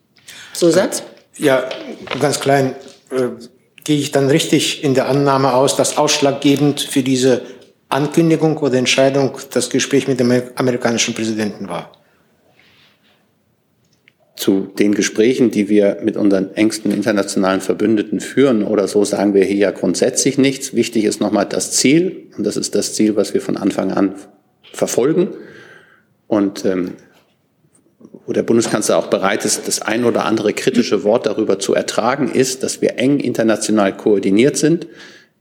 [0.53, 1.03] Zusatz?
[1.37, 1.69] Ja,
[2.19, 2.75] ganz klein.
[3.11, 3.29] Äh,
[3.83, 7.41] gehe ich dann richtig in der Annahme aus, dass ausschlaggebend für diese
[7.89, 11.91] Ankündigung oder Entscheidung das Gespräch mit dem amerikanischen Präsidenten war?
[14.41, 19.45] zu den Gesprächen, die wir mit unseren engsten internationalen Verbündeten führen oder so, sagen wir
[19.45, 20.73] hier ja grundsätzlich nichts.
[20.73, 24.15] Wichtig ist nochmal das Ziel und das ist das Ziel, was wir von Anfang an
[24.73, 25.29] verfolgen
[26.25, 26.93] und ähm,
[28.33, 32.63] der Bundeskanzler auch bereit ist, das ein oder andere kritische Wort darüber zu ertragen, ist,
[32.63, 34.87] dass wir eng international koordiniert sind,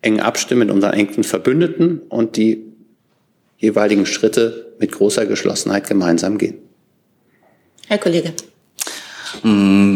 [0.02, 2.64] eng abstimmen mit unseren engsten Verbündeten und die
[3.58, 6.58] jeweiligen Schritte mit großer Geschlossenheit gemeinsam gehen.
[7.86, 8.32] Herr Kollege.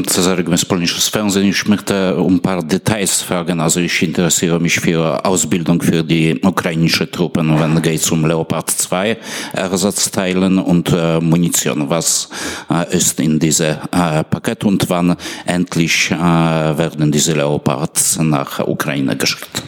[0.07, 1.49] Cezary Polnisches Fernsehen.
[1.49, 3.61] Ich möchte ein paar Details fragen.
[3.61, 9.17] Also ich interessiere mich für Ausbildung für die ukrainische Truppen, wenn geht um Leopard 2
[9.53, 11.91] Ersatzteilen und äh, Munition.
[11.91, 12.29] Was
[12.71, 15.17] äh, ist in diesem äh, Paket und wann
[15.47, 19.63] endlich werden diese Leopards nach Ukraine geschickt?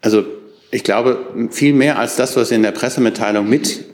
[0.00, 0.24] Also
[0.70, 3.84] ich glaube, viel mehr als das, was in der Pressemitteilung mit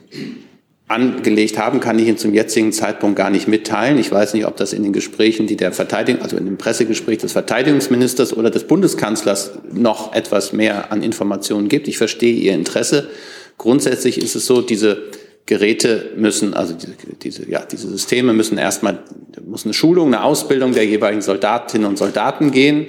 [0.87, 3.97] angelegt haben, kann ich Ihnen zum jetzigen Zeitpunkt gar nicht mitteilen.
[3.99, 7.17] Ich weiß nicht, ob das in den Gesprächen, die der Verteidigung, also in dem Pressegespräch
[7.17, 11.89] des Verteidigungsministers oder des Bundeskanzlers noch etwas mehr an Informationen gibt.
[11.89, 13.09] Ich verstehe Ihr Interesse.
[13.57, 15.03] Grundsätzlich ist es so, diese
[15.45, 18.99] Geräte müssen, also diese, diese, ja, diese Systeme müssen erstmal,
[19.45, 22.87] muss eine Schulung, eine Ausbildung der jeweiligen Soldatinnen und Soldaten gehen.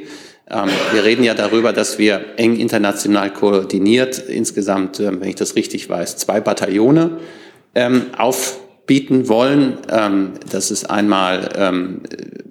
[0.49, 5.57] Ähm, wir reden ja darüber, dass wir eng international koordiniert, insgesamt, ähm, wenn ich das
[5.57, 7.19] richtig weiß, zwei Bataillone
[7.75, 9.79] ähm, aufbieten wollen.
[9.91, 12.03] Ähm, das ist einmal, ähm,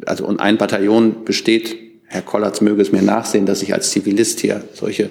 [0.05, 1.77] also und ein Bataillon besteht,
[2.07, 5.09] Herr Kollatz möge es mir nachsehen, dass ich als Zivilist hier solche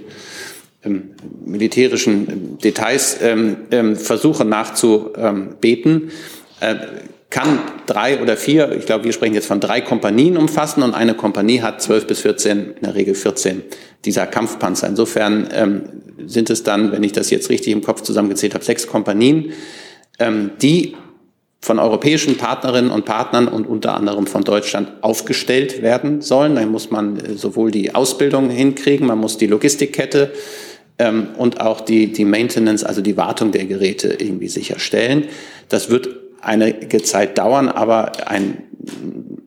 [0.83, 1.11] ähm,
[1.45, 6.11] militärischen Details ähm, ähm, versuche nachzubeten.
[6.61, 6.77] Äh,
[7.29, 11.15] kann drei oder vier, ich glaube, wir sprechen jetzt von drei Kompanien umfassen und eine
[11.15, 13.63] Kompanie hat zwölf bis 14, in der Regel 14
[14.05, 14.87] dieser Kampfpanzer.
[14.87, 15.83] Insofern ähm,
[16.25, 19.53] sind es dann, wenn ich das jetzt richtig im Kopf zusammengezählt habe, sechs Kompanien,
[20.19, 20.97] ähm, die
[21.61, 26.55] von europäischen Partnerinnen und Partnern und unter anderem von Deutschland aufgestellt werden sollen.
[26.55, 30.33] Da muss man äh, sowohl die Ausbildung hinkriegen, man muss die Logistikkette
[30.99, 35.25] ähm, und auch die, die Maintenance, also die Wartung der Geräte irgendwie sicherstellen.
[35.69, 36.09] Das wird
[36.41, 38.59] einige Zeit dauern, aber ein,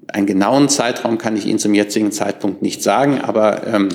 [0.07, 3.89] einen genauen Zeitraum kann ich Ihnen zum jetzigen Zeitpunkt nicht sagen, aber ähm,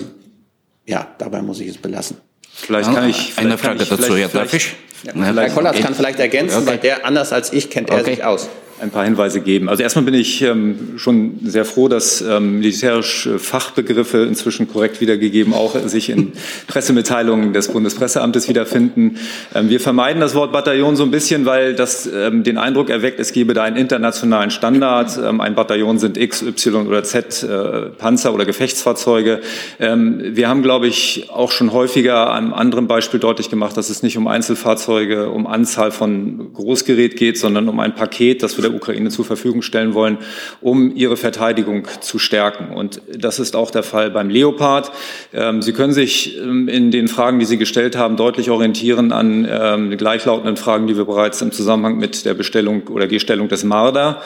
[0.87, 2.17] ja, dabei muss ich es belassen.
[2.55, 3.35] Vielleicht kann ich.
[3.35, 4.75] Vielleicht eine Frage dazu, ja, darf ich?
[5.05, 5.13] Ja.
[5.15, 6.67] Herr Kollatz kann vielleicht ergänzen, okay.
[6.67, 8.15] weil der anders als ich kennt er okay.
[8.15, 8.49] sich aus
[8.85, 9.69] ein paar Hinweise geben.
[9.69, 15.55] Also erstmal bin ich ähm, schon sehr froh, dass ähm, militärische Fachbegriffe inzwischen korrekt wiedergegeben
[15.55, 16.33] auch sich in
[16.69, 19.17] Pressemitteilungen des Bundespresseamtes wiederfinden.
[19.55, 23.19] Ähm, wir vermeiden das Wort Bataillon so ein bisschen, weil das ähm, den Eindruck erweckt,
[23.19, 25.19] es gebe da einen internationalen Standard.
[25.19, 29.41] Ähm, ein Bataillon sind X, Y oder Z äh, Panzer oder Gefechtsfahrzeuge.
[29.81, 33.89] Ähm, wir haben, glaube ich, auch schon häufiger an einem anderen Beispiel deutlich gemacht, dass
[33.89, 38.63] es nicht um Einzelfahrzeuge, um Anzahl von Großgerät geht, sondern um ein Paket, das wir
[38.63, 40.19] der Ukraine zur Verfügung stellen wollen,
[40.61, 42.75] um ihre Verteidigung zu stärken.
[42.75, 44.93] Und das ist auch der Fall beim Leopard.
[45.33, 49.47] Ähm, Sie können sich ähm, in den Fragen, die Sie gestellt haben, deutlich orientieren an
[49.51, 53.65] ähm, den gleichlautenden Fragen, die wir bereits im Zusammenhang mit der Bestellung oder Gestellung des
[53.65, 54.23] Marder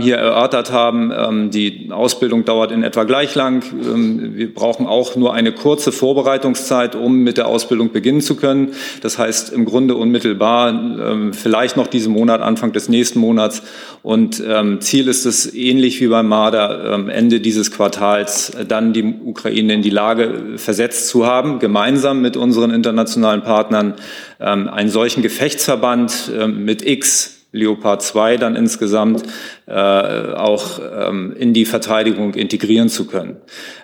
[0.00, 1.50] hier erörtert haben.
[1.50, 3.64] Die Ausbildung dauert in etwa gleich lang.
[3.72, 8.72] Wir brauchen auch nur eine kurze Vorbereitungszeit, um mit der Ausbildung beginnen zu können.
[9.00, 13.62] Das heißt im Grunde unmittelbar, vielleicht noch diesen Monat, Anfang des nächsten Monats
[14.02, 18.92] und ähm, Ziel ist es, ähnlich wie beim Marder, ähm, Ende dieses Quartals äh, dann
[18.92, 23.94] die Ukraine in die Lage versetzt zu haben, gemeinsam mit unseren internationalen Partnern
[24.40, 29.24] ähm, einen solchen Gefechtsverband ähm, mit X Leopard 2 dann insgesamt
[29.66, 33.36] äh, auch ähm, in die Verteidigung integrieren zu können.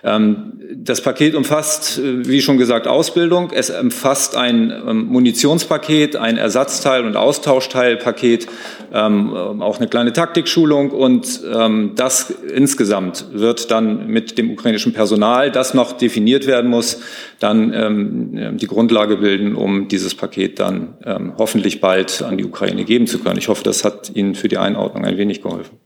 [0.03, 3.51] Ähm, das Paket umfasst, äh, wie schon gesagt, Ausbildung.
[3.53, 8.47] Es umfasst ein ähm, Munitionspaket, ein Ersatzteil- und Austauschteilpaket,
[8.93, 15.51] ähm, auch eine kleine Taktikschulung und ähm, das insgesamt wird dann mit dem ukrainischen Personal,
[15.51, 17.01] das noch definiert werden muss,
[17.39, 22.83] dann ähm, die Grundlage bilden, um dieses Paket dann ähm, hoffentlich bald an die Ukraine
[22.85, 23.37] geben zu können.
[23.37, 25.77] Ich hoffe, das hat Ihnen für die Einordnung ein wenig geholfen.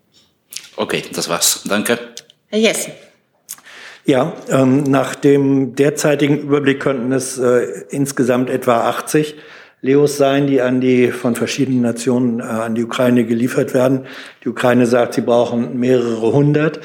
[0.75, 1.63] Okay, das war's.
[1.67, 1.99] Danke.
[2.47, 2.93] Herr Jessen.
[4.05, 9.35] Ja, ähm, nach dem derzeitigen Überblick könnten es äh, insgesamt etwa 80
[9.83, 14.05] Leos sein, die an die von verschiedenen Nationen äh, an die Ukraine geliefert werden.
[14.43, 16.79] Die Ukraine sagt, sie brauchen mehrere hundert.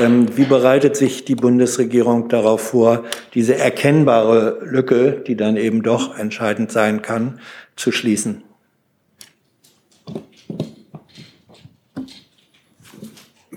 [0.00, 6.18] Ähm, wie bereitet sich die Bundesregierung darauf vor, diese erkennbare Lücke, die dann eben doch
[6.18, 7.38] entscheidend sein kann,
[7.76, 8.44] zu schließen?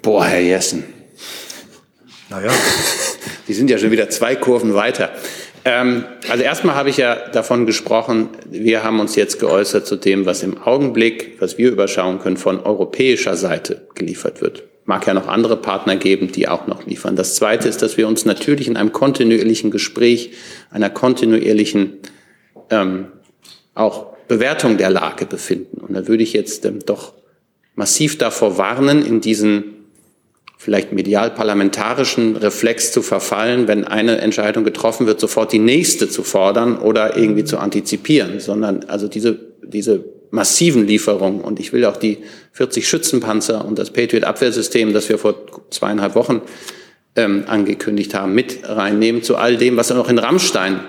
[0.02, 0.84] Boah, Herr Jessen.
[2.30, 2.52] Naja.
[3.48, 5.12] Sie sind ja schon wieder zwei Kurven weiter.
[5.64, 10.26] Ähm, also erstmal habe ich ja davon gesprochen, wir haben uns jetzt geäußert zu dem,
[10.26, 14.64] was im Augenblick, was wir überschauen können, von europäischer Seite geliefert wird.
[14.86, 17.16] Mag ja noch andere Partner geben, die auch noch liefern.
[17.16, 20.32] Das Zweite ist, dass wir uns natürlich in einem kontinuierlichen Gespräch,
[20.72, 22.00] einer kontinuierlichen
[22.72, 23.08] ähm,
[23.76, 25.78] auch Bewertung der Lage befinden.
[25.82, 27.14] Und da würde ich jetzt ähm, doch
[27.76, 29.81] massiv davor warnen, in diesen
[30.62, 36.78] vielleicht medial-parlamentarischen Reflex zu verfallen, wenn eine Entscheidung getroffen wird, sofort die nächste zu fordern
[36.78, 41.42] oder irgendwie zu antizipieren, sondern also diese, diese massiven Lieferungen.
[41.42, 42.20] Und ich will auch die
[42.52, 45.34] 40 Schützenpanzer und das Patriot-Abwehrsystem, das wir vor
[45.72, 46.44] zweieinhalb Wochen
[47.16, 50.82] ähm, angekündigt haben, mit reinnehmen zu all dem, was noch in Rammstein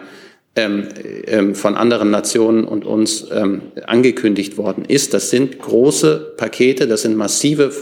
[0.54, 0.88] ähm,
[1.26, 5.14] ähm, von anderen Nationen und uns ähm, angekündigt worden ist.
[5.14, 7.72] Das sind große Pakete, das sind massive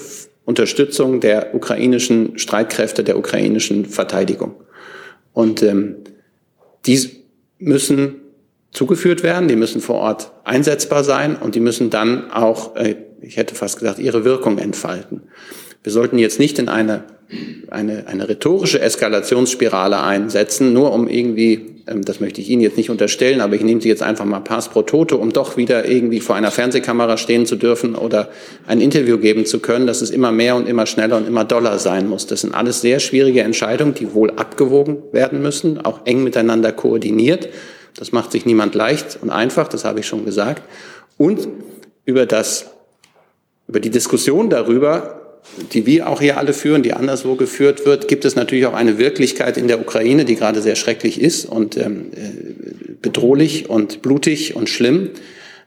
[0.51, 4.57] Unterstützung der ukrainischen Streitkräfte, der ukrainischen Verteidigung.
[5.33, 5.95] Und ähm,
[6.87, 7.09] die
[7.61, 8.17] müssen
[8.73, 13.37] zugeführt werden, die müssen vor Ort einsetzbar sein und die müssen dann auch, äh, ich
[13.37, 15.23] hätte fast gesagt, ihre Wirkung entfalten.
[15.83, 17.05] Wir sollten jetzt nicht in eine,
[17.71, 22.91] eine, eine rhetorische Eskalationsspirale einsetzen, nur um irgendwie, ähm, das möchte ich Ihnen jetzt nicht
[22.91, 26.21] unterstellen, aber ich nehme Sie jetzt einfach mal pass pro Toto, um doch wieder irgendwie
[26.21, 28.29] vor einer Fernsehkamera stehen zu dürfen oder
[28.67, 31.79] ein Interview geben zu können, dass es immer mehr und immer schneller und immer doller
[31.79, 32.27] sein muss.
[32.27, 37.49] Das sind alles sehr schwierige Entscheidungen, die wohl abgewogen werden müssen, auch eng miteinander koordiniert.
[37.97, 40.63] Das macht sich niemand leicht und einfach, das habe ich schon gesagt.
[41.17, 41.49] Und
[42.05, 42.67] über das,
[43.67, 45.20] über die Diskussion darüber,
[45.73, 48.99] die wir auch hier alle führen, die anderswo geführt wird, gibt es natürlich auch eine
[48.99, 54.57] Wirklichkeit in der Ukraine, die gerade sehr schrecklich ist und ähm, äh, bedrohlich und blutig
[54.57, 55.11] und schlimm.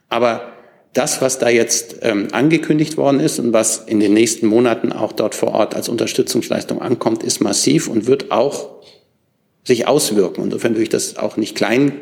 [0.10, 0.54] Aber
[0.94, 5.12] das, was da jetzt ähm, angekündigt worden ist und was in den nächsten Monaten auch
[5.12, 8.70] dort vor Ort als Unterstützungsleistung ankommt, ist massiv und wird auch
[9.64, 10.44] sich auswirken.
[10.44, 11.94] Insofern würde ich das auch nicht klein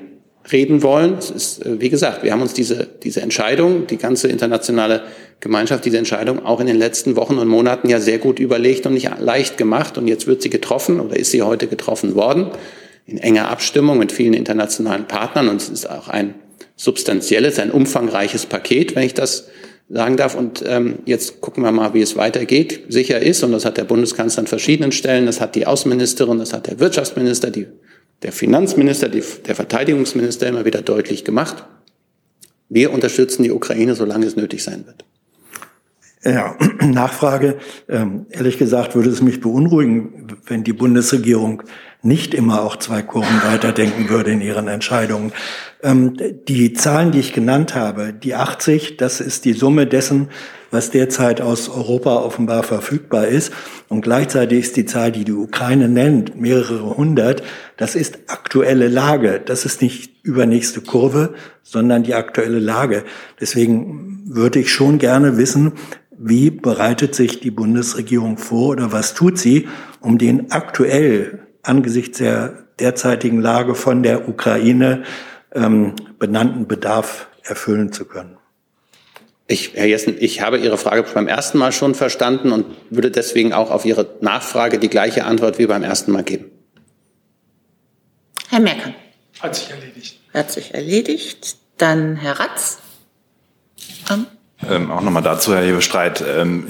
[0.52, 1.16] reden wollen.
[1.18, 5.04] Es ist, äh, wie gesagt, wir haben uns diese, diese Entscheidung, die ganze internationale
[5.40, 8.94] Gemeinschaft, diese Entscheidung auch in den letzten Wochen und Monaten ja sehr gut überlegt und
[8.94, 9.98] nicht leicht gemacht.
[9.98, 12.48] Und jetzt wird sie getroffen oder ist sie heute getroffen worden
[13.06, 15.50] in enger Abstimmung mit vielen internationalen Partnern.
[15.50, 16.36] Und es ist auch ein
[16.76, 19.48] substanzielles, ein umfangreiches Paket, wenn ich das
[19.90, 20.36] sagen darf.
[20.36, 22.82] Und ähm, jetzt gucken wir mal, wie es weitergeht.
[22.90, 26.54] Sicher ist, und das hat der Bundeskanzler an verschiedenen Stellen, das hat die Außenministerin, das
[26.54, 27.68] hat der Wirtschaftsminister, die
[28.24, 31.66] der Finanzminister, die, der Verteidigungsminister immer wieder deutlich gemacht.
[32.70, 35.06] Wir unterstützen die Ukraine, solange es nötig sein wird.
[36.24, 37.58] Ja, Nachfrage.
[37.90, 41.64] Ähm, ehrlich gesagt würde es mich beunruhigen, wenn die Bundesregierung
[42.04, 45.34] nicht immer auch zwei Kurven weiterdenken würde in ihren Entscheidungen.
[45.84, 50.30] Ähm, die Zahlen, die ich genannt habe, die 80, das ist die Summe dessen,
[50.72, 53.52] was derzeit aus Europa offenbar verfügbar ist.
[53.90, 57.44] Und gleichzeitig ist die Zahl, die die Ukraine nennt, mehrere hundert.
[57.78, 59.42] Das ist aktuelle Lage.
[59.44, 63.04] Das ist nicht übernächste Kurve, sondern die aktuelle Lage.
[63.40, 65.74] Deswegen würde ich schon gerne wissen,
[66.18, 69.68] wie bereitet sich die Bundesregierung vor oder was tut sie,
[70.00, 75.04] um den aktuell angesichts der derzeitigen Lage von der Ukraine
[75.54, 78.38] ähm, benannten Bedarf erfüllen zu können?
[79.47, 83.52] Ich, Herr Jessen, ich habe Ihre Frage beim ersten Mal schon verstanden und würde deswegen
[83.52, 86.45] auch auf Ihre Nachfrage die gleiche Antwort wie beim ersten Mal geben.
[88.50, 88.93] Herr Merkel.
[89.39, 90.19] Hat sich erledigt.
[90.34, 91.58] Hat sich erledigt.
[91.78, 92.80] Dann Herr Ratz.
[94.10, 94.28] Um.
[94.69, 96.24] Ähm, auch nochmal dazu, Herr Hebestreit.
[96.26, 96.67] Ähm,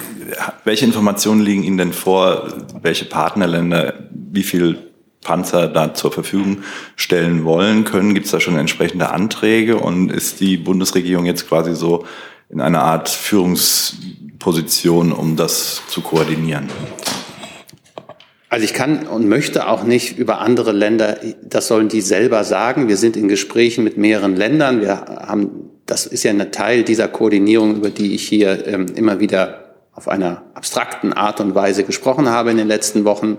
[0.64, 2.48] welche Informationen liegen Ihnen denn vor,
[2.82, 3.94] welche Partnerländer
[4.32, 4.78] wie viel
[5.22, 6.64] Panzer da zur Verfügung
[6.96, 8.14] stellen wollen können?
[8.14, 12.06] Gibt es da schon entsprechende Anträge und ist die Bundesregierung jetzt quasi so
[12.50, 16.70] in einer Art Führungsposition, um das zu koordinieren?
[18.50, 22.90] Also ich kann und möchte auch nicht über andere Länder, das sollen die selber sagen.
[22.90, 24.82] Wir sind in Gesprächen mit mehreren Ländern.
[24.82, 29.20] Wir haben das ist ja ein Teil dieser Koordinierung, über die ich hier ähm, immer
[29.20, 33.38] wieder auf einer abstrakten Art und Weise gesprochen habe in den letzten Wochen.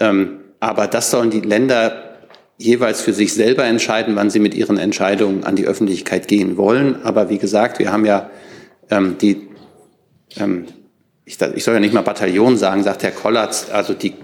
[0.00, 2.10] Ähm, aber das sollen die Länder
[2.58, 7.02] jeweils für sich selber entscheiden, wann sie mit ihren Entscheidungen an die Öffentlichkeit gehen wollen.
[7.04, 8.30] Aber wie gesagt, wir haben ja
[8.90, 9.48] ähm, die,
[10.36, 10.66] ähm,
[11.24, 14.14] ich, ich soll ja nicht mal Bataillon sagen, sagt Herr Kollatz, also die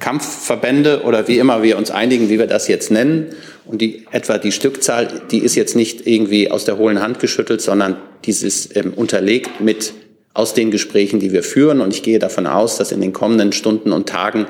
[0.00, 3.26] Kampfverbände oder wie immer wir uns einigen, wie wir das jetzt nennen.
[3.66, 7.60] Und die, etwa die Stückzahl, die ist jetzt nicht irgendwie aus der hohlen Hand geschüttelt,
[7.60, 9.92] sondern dieses ähm, unterlegt mit
[10.34, 11.80] aus den Gesprächen, die wir führen.
[11.80, 14.46] Und ich gehe davon aus, dass in den kommenden Stunden und Tagen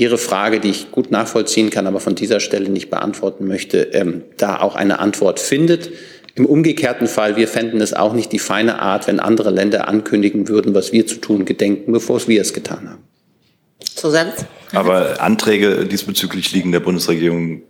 [0.00, 4.22] Ihre Frage, die ich gut nachvollziehen kann, aber von dieser Stelle nicht beantworten möchte, ähm,
[4.38, 5.90] da auch eine Antwort findet.
[6.34, 10.48] Im umgekehrten Fall, wir fänden es auch nicht die feine Art, wenn andere Länder ankündigen
[10.48, 13.02] würden, was wir zu tun gedenken, bevor wir es getan haben.
[13.94, 14.46] Zusatz?
[14.72, 17.60] Aber Anträge diesbezüglich liegen der Bundesregierung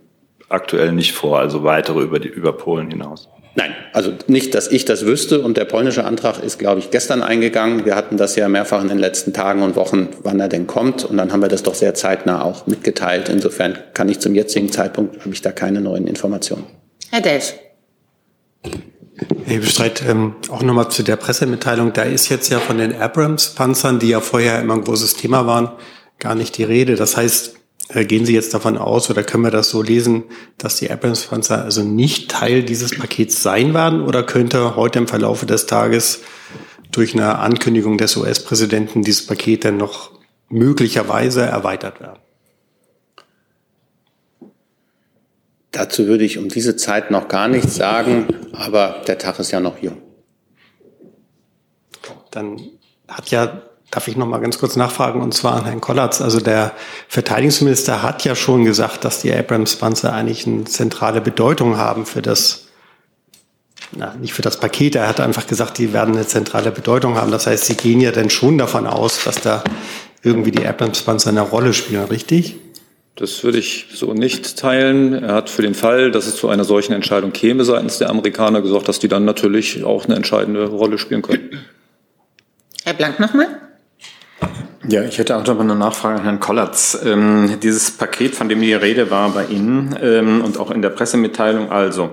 [0.47, 3.27] aktuell nicht vor, also weitere über, die, über Polen hinaus.
[3.53, 5.41] Nein, also nicht, dass ich das wüsste.
[5.41, 7.85] Und der polnische Antrag ist, glaube ich, gestern eingegangen.
[7.85, 11.03] Wir hatten das ja mehrfach in den letzten Tagen und Wochen, wann er denn kommt.
[11.03, 13.27] Und dann haben wir das doch sehr zeitnah auch mitgeteilt.
[13.27, 16.65] Insofern kann ich zum jetzigen Zeitpunkt, habe ich da keine neuen Informationen.
[17.09, 17.55] Herr Delf.
[19.45, 21.91] Herr Bestreit, ähm, auch nochmal zu der Pressemitteilung.
[21.91, 25.71] Da ist jetzt ja von den Abrams-Panzern, die ja vorher immer ein großes Thema waren,
[26.19, 26.95] gar nicht die Rede.
[26.95, 27.55] Das heißt,
[27.93, 30.23] gehen Sie jetzt davon aus oder können wir das so lesen,
[30.57, 35.45] dass die Abrams-Panzer also nicht Teil dieses Pakets sein werden oder könnte heute im Verlaufe
[35.45, 36.21] des Tages
[36.91, 40.11] durch eine Ankündigung des US-Präsidenten dieses Paket dann noch
[40.49, 42.19] möglicherweise erweitert werden?
[45.71, 49.59] Dazu würde ich um diese Zeit noch gar nichts sagen, aber der Tag ist ja
[49.59, 50.01] noch jung.
[52.29, 52.61] Dann
[53.07, 56.21] hat ja Darf ich noch mal ganz kurz nachfragen und zwar an Herrn Kollatz.
[56.21, 56.71] Also der
[57.09, 62.67] Verteidigungsminister hat ja schon gesagt, dass die Abrams-Panzer eigentlich eine zentrale Bedeutung haben für das,
[63.91, 64.95] na, nicht für das Paket.
[64.95, 67.31] Er hat einfach gesagt, die werden eine zentrale Bedeutung haben.
[67.31, 69.61] Das heißt, Sie gehen ja dann schon davon aus, dass da
[70.23, 72.55] irgendwie die Abrams-Panzer eine Rolle spielen, richtig?
[73.17, 75.13] Das würde ich so nicht teilen.
[75.13, 78.61] Er hat für den Fall, dass es zu einer solchen Entscheidung käme seitens der Amerikaner,
[78.61, 81.59] gesagt, dass die dann natürlich auch eine entscheidende Rolle spielen können.
[82.85, 83.49] Herr Blank nochmal.
[84.87, 86.99] Ja, ich hätte auch noch eine Nachfrage an Herrn Kollatz.
[87.05, 90.89] Ähm, dieses Paket, von dem die Rede war bei Ihnen ähm, und auch in der
[90.89, 92.09] Pressemitteilung, also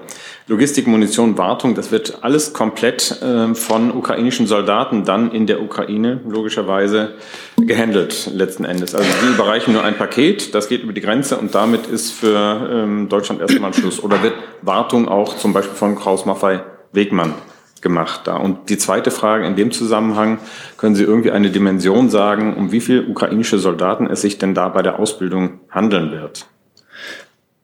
[0.48, 6.20] Logistik, Munition, Wartung, das wird alles komplett ähm, von ukrainischen Soldaten dann in der Ukraine
[6.28, 7.14] logischerweise
[7.56, 8.94] gehandelt letzten Endes.
[8.94, 12.68] Also Sie überreichen nur ein Paket, das geht über die Grenze und damit ist für
[12.70, 14.02] ähm, Deutschland erstmal Schluss.
[14.02, 16.60] Oder wird Wartung auch zum Beispiel von Kraus Maffei
[16.92, 17.32] Wegmann
[17.82, 18.36] gemacht da.
[18.36, 20.38] Und die zweite Frage in dem Zusammenhang,
[20.76, 24.68] können Sie irgendwie eine Dimension sagen, um wie viele ukrainische Soldaten es sich denn da
[24.68, 26.46] bei der Ausbildung handeln wird?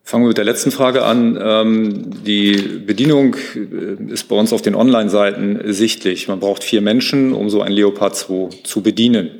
[0.06, 1.38] Fangen wir mit der letzten Frage an.
[1.40, 2.52] Ähm, die
[2.86, 6.28] Bedienung äh, ist bei uns auf den Online-Seiten sichtlich.
[6.28, 9.30] Man braucht vier Menschen, um so ein Leopard 2 zu bedienen.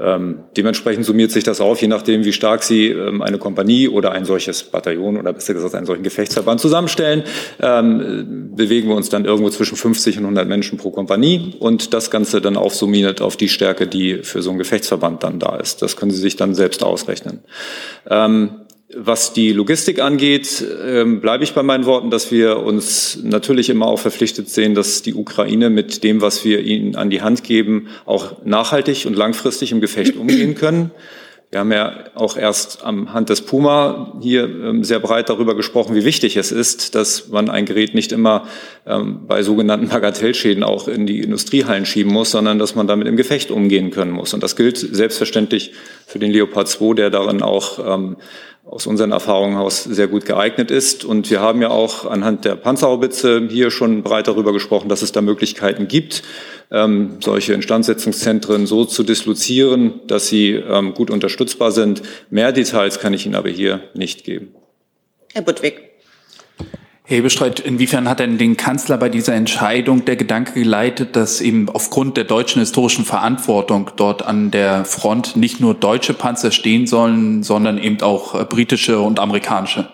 [0.00, 4.12] Ähm, dementsprechend summiert sich das auf, je nachdem, wie stark Sie ähm, eine Kompanie oder
[4.12, 7.24] ein solches Bataillon oder besser gesagt einen solchen Gefechtsverband zusammenstellen,
[7.58, 12.40] bewegen wir uns dann irgendwo zwischen 50 und 100 Menschen pro Kompanie und das Ganze
[12.40, 15.82] dann aufsummiert auf die Stärke, die für so einen Gefechtsverband dann da ist.
[15.82, 17.40] Das können Sie sich dann selbst ausrechnen.
[18.96, 23.86] Was die Logistik angeht, ähm, bleibe ich bei meinen Worten, dass wir uns natürlich immer
[23.86, 27.88] auch verpflichtet sehen, dass die Ukraine mit dem, was wir ihnen an die Hand geben,
[28.06, 30.90] auch nachhaltig und langfristig im Gefecht umgehen können.
[31.50, 35.94] Wir haben ja auch erst am Hand des Puma hier ähm, sehr breit darüber gesprochen,
[35.94, 38.46] wie wichtig es ist, dass man ein Gerät nicht immer
[38.86, 43.16] ähm, bei sogenannten Bagatellschäden auch in die Industriehallen schieben muss, sondern dass man damit im
[43.16, 44.32] Gefecht umgehen können muss.
[44.32, 45.72] Und das gilt selbstverständlich
[46.06, 47.78] für den Leopard 2, der darin auch
[48.70, 51.04] aus unseren Erfahrungen heraus sehr gut geeignet ist.
[51.04, 55.12] Und wir haben ja auch anhand der Panzerhaubitze hier schon breit darüber gesprochen, dass es
[55.12, 56.22] da Möglichkeiten gibt,
[56.70, 62.02] ähm, solche Instandsetzungszentren so zu dislozieren, dass sie ähm, gut unterstützbar sind.
[62.30, 64.54] Mehr Details kann ich Ihnen aber hier nicht geben.
[65.32, 65.87] Herr Budwig.
[67.10, 72.18] Hebestreit, inwiefern hat denn den Kanzler bei dieser Entscheidung der Gedanke geleitet, dass eben aufgrund
[72.18, 77.78] der deutschen historischen Verantwortung dort an der Front nicht nur deutsche Panzer stehen sollen, sondern
[77.78, 79.88] eben auch äh, britische und amerikanische?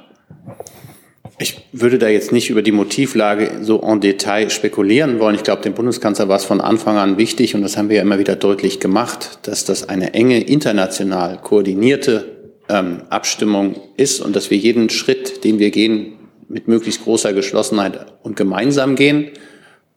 [1.38, 5.37] Ich würde da jetzt nicht über die Motivlage so en Detail spekulieren wollen.
[5.37, 8.03] Ich glaube, dem Bundeskanzler war es von Anfang an wichtig, und das haben wir ja
[8.03, 12.24] immer wieder deutlich gemacht, dass das eine enge international koordinierte
[12.68, 16.14] ähm, Abstimmung ist und dass wir jeden Schritt, den wir gehen,
[16.48, 19.30] mit möglichst großer Geschlossenheit und gemeinsam gehen.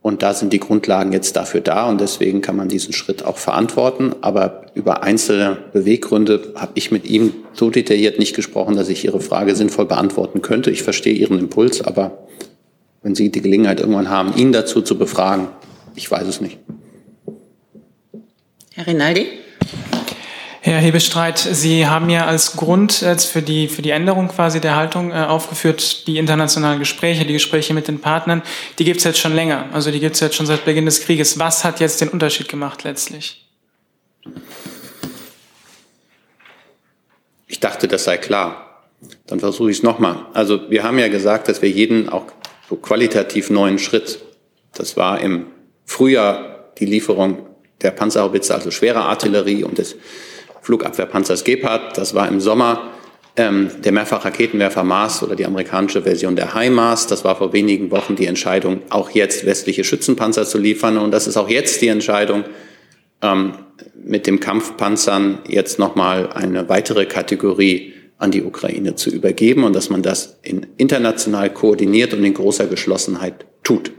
[0.02, 3.38] Und da sind die Grundlagen jetzt dafür da und deswegen kann man diesen Schritt auch
[3.38, 4.16] verantworten.
[4.22, 9.20] Aber über einzelne Beweggründe habe ich mit ihm so detailliert nicht gesprochen, dass ich Ihre
[9.20, 10.72] Frage sinnvoll beantworten könnte.
[10.72, 12.28] Ich verstehe Ihren Impuls, aber
[13.02, 15.48] wenn Sie die Gelegenheit irgendwann haben, ihn dazu zu befragen,
[15.96, 16.60] ich weiß es nicht.
[18.76, 19.26] Herr Rinaldi?
[20.68, 25.12] Herr Hebestreit, Sie haben ja als Grund für die, für die Änderung quasi der Haltung
[25.12, 28.42] äh, aufgeführt, die internationalen Gespräche, die Gespräche mit den Partnern.
[28.78, 29.70] Die gibt es jetzt schon länger.
[29.72, 31.40] Also die gibt es jetzt schon seit Beginn des Krieges.
[31.40, 33.48] Was hat jetzt den Unterschied gemacht letztlich?
[37.48, 38.84] Ich dachte, das sei klar.
[39.26, 40.26] Dann versuche ich es nochmal.
[40.34, 42.26] Also wir haben ja gesagt, dass wir jeden auch
[42.68, 44.20] so qualitativ neuen Schritt,
[44.74, 45.46] das war im
[45.86, 47.48] Frühjahr die Lieferung
[47.82, 49.96] der Panzerhaubitze, also schwere Artillerie und des
[50.68, 51.98] Flugabwehrpanzers Gepard.
[51.98, 52.92] Das war im Sommer
[53.38, 57.08] ähm, der Mehrfachraketenwerfer Mars oder die amerikanische Version der HIMARS.
[57.08, 60.98] Das war vor wenigen Wochen die Entscheidung, auch jetzt westliche Schützenpanzer zu liefern.
[60.98, 62.44] Und das ist auch jetzt die Entscheidung,
[63.22, 63.54] ähm,
[63.96, 69.90] mit dem Kampfpanzern jetzt nochmal eine weitere Kategorie an die Ukraine zu übergeben und dass
[69.90, 73.92] man das in international koordiniert und in großer Geschlossenheit tut.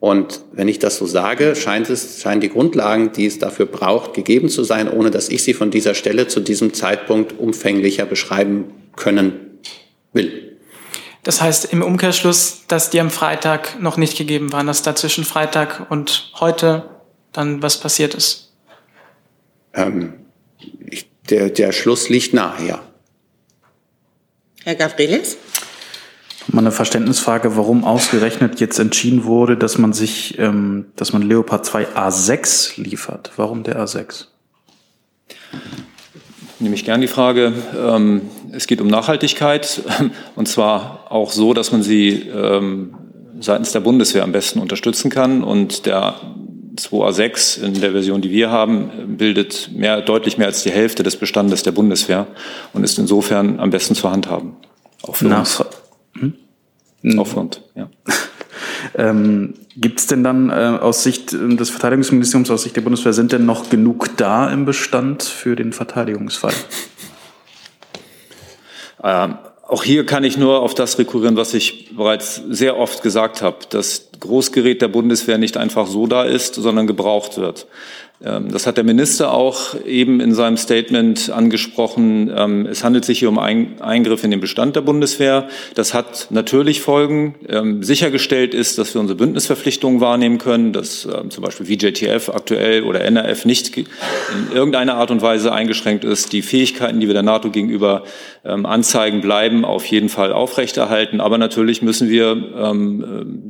[0.00, 4.14] Und wenn ich das so sage, scheint es, scheinen die Grundlagen, die es dafür braucht,
[4.14, 8.72] gegeben zu sein, ohne dass ich sie von dieser Stelle zu diesem Zeitpunkt umfänglicher beschreiben
[8.94, 9.58] können
[10.12, 10.56] will.
[11.24, 15.24] Das heißt im Umkehrschluss, dass die am Freitag noch nicht gegeben waren, dass da zwischen
[15.24, 16.84] Freitag und heute
[17.32, 18.52] dann was passiert ist?
[19.74, 20.14] Ähm,
[20.90, 22.82] ich, der, der Schluss liegt nahe, ja.
[24.64, 25.36] Herr Gavrilis?
[26.50, 31.66] Mal eine Verständnisfrage, warum ausgerechnet jetzt entschieden wurde, dass man sich, ähm, dass man Leopard
[31.66, 33.32] 2 A6 liefert.
[33.36, 34.26] Warum der A6?
[36.58, 37.52] Nehme ich gern die Frage.
[37.78, 38.22] Ähm,
[38.52, 39.82] es geht um Nachhaltigkeit
[40.36, 42.94] und zwar auch so, dass man sie ähm,
[43.40, 45.44] seitens der Bundeswehr am besten unterstützen kann.
[45.44, 46.14] Und der
[46.78, 51.16] 2A6 in der Version, die wir haben, bildet mehr, deutlich mehr als die Hälfte des
[51.16, 52.26] Bestandes der Bundeswehr
[52.72, 54.56] und ist insofern am besten zu handhaben.
[55.02, 55.14] Auch
[57.00, 57.14] für uns.
[57.14, 57.18] Hm?
[57.20, 57.88] Aufwand, ja.
[58.96, 63.12] ähm, Gibt es denn dann äh, aus Sicht äh, des Verteidigungsministeriums, aus Sicht der Bundeswehr,
[63.12, 66.54] sind denn noch genug da im Bestand für den Verteidigungsfall?
[69.02, 69.38] Ähm,
[69.68, 73.58] auch hier kann ich nur auf das rekurrieren, was ich bereits sehr oft gesagt habe,
[73.68, 77.66] dass Großgerät der Bundeswehr nicht einfach so da ist, sondern gebraucht wird.
[78.24, 82.32] Ähm, das hat der Minister auch eben in seinem Statement angesprochen.
[82.34, 85.48] Ähm, es handelt sich hier um einen Eingriff in den Bestand der Bundeswehr.
[85.74, 87.36] Das hat natürlich Folgen.
[87.48, 93.02] Ähm, sichergestellt ist, dass wir unsere Bündnisverpflichtungen wahrnehmen können, dass zum Beispiel VJTF aktuell oder
[93.02, 93.86] NRF nicht in
[94.52, 96.32] irgendeiner Art und Weise eingeschränkt ist.
[96.32, 98.04] Die Fähigkeiten, die wir der NATO gegenüber
[98.42, 101.20] anzeigen, bleiben auf jeden Fall aufrechterhalten.
[101.20, 102.36] Aber natürlich müssen wir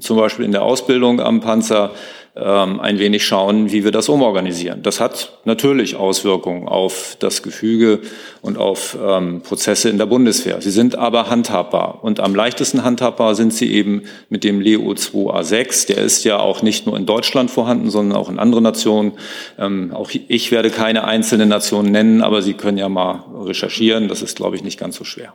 [0.00, 1.92] zum Beispiel in der Ausbildung am Panzer
[2.40, 4.82] ähm, ein wenig schauen, wie wir das umorganisieren.
[4.82, 8.00] Das hat natürlich Auswirkungen auf das Gefüge
[8.42, 10.60] und auf ähm, Prozesse in der Bundeswehr.
[10.60, 11.98] Sie sind aber handhabbar.
[12.02, 15.88] Und am leichtesten handhabbar sind sie eben mit dem Leo 2A6.
[15.88, 19.12] Der ist ja auch nicht nur in Deutschland vorhanden, sondern auch in anderen Nationen.
[19.58, 24.08] Ähm, auch ich werde keine einzelne Nation nennen, aber Sie können ja mal recherchieren.
[24.08, 25.34] Das ist, glaube ich, nicht ganz so schwer.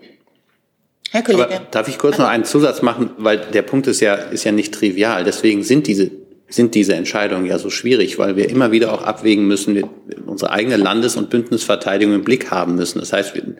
[1.14, 1.46] Herr Kollege.
[1.46, 4.52] Aber darf ich kurz noch einen Zusatz machen, weil der Punkt ist ja, ist ja
[4.52, 5.24] nicht trivial.
[5.24, 6.10] Deswegen sind diese
[6.54, 9.90] sind diese Entscheidungen ja so schwierig, weil wir immer wieder auch abwägen müssen, wir
[10.28, 13.00] unsere eigene Landes- und Bündnisverteidigung im Blick haben müssen.
[13.00, 13.56] Das heißt, wir,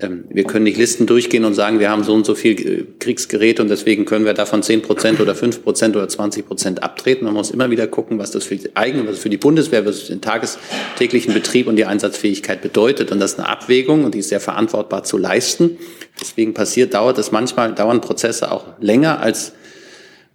[0.00, 2.86] ähm, wir können nicht Listen durchgehen und sagen, wir haben so und so viel äh,
[2.98, 7.24] Kriegsgeräte und deswegen können wir davon 10 Prozent oder 5 Prozent oder 20 Prozent abtreten.
[7.24, 10.02] Man muss immer wieder gucken, was das für die eigene, was für die Bundeswehr, was
[10.02, 13.12] für den tagestäglichen Betrieb und die Einsatzfähigkeit bedeutet.
[13.12, 15.78] Und das ist eine Abwägung und die ist sehr verantwortbar zu leisten.
[16.20, 19.52] Deswegen passiert, dauert es manchmal, dauern Prozesse auch länger als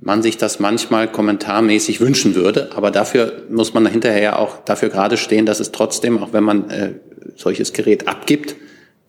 [0.02, 2.70] man sich das manchmal kommentarmäßig wünschen würde.
[2.76, 6.43] Aber dafür muss man hinterher ja auch dafür gerade stehen, dass es trotzdem, auch wenn
[6.43, 6.93] man äh,
[7.36, 8.56] solches Gerät abgibt,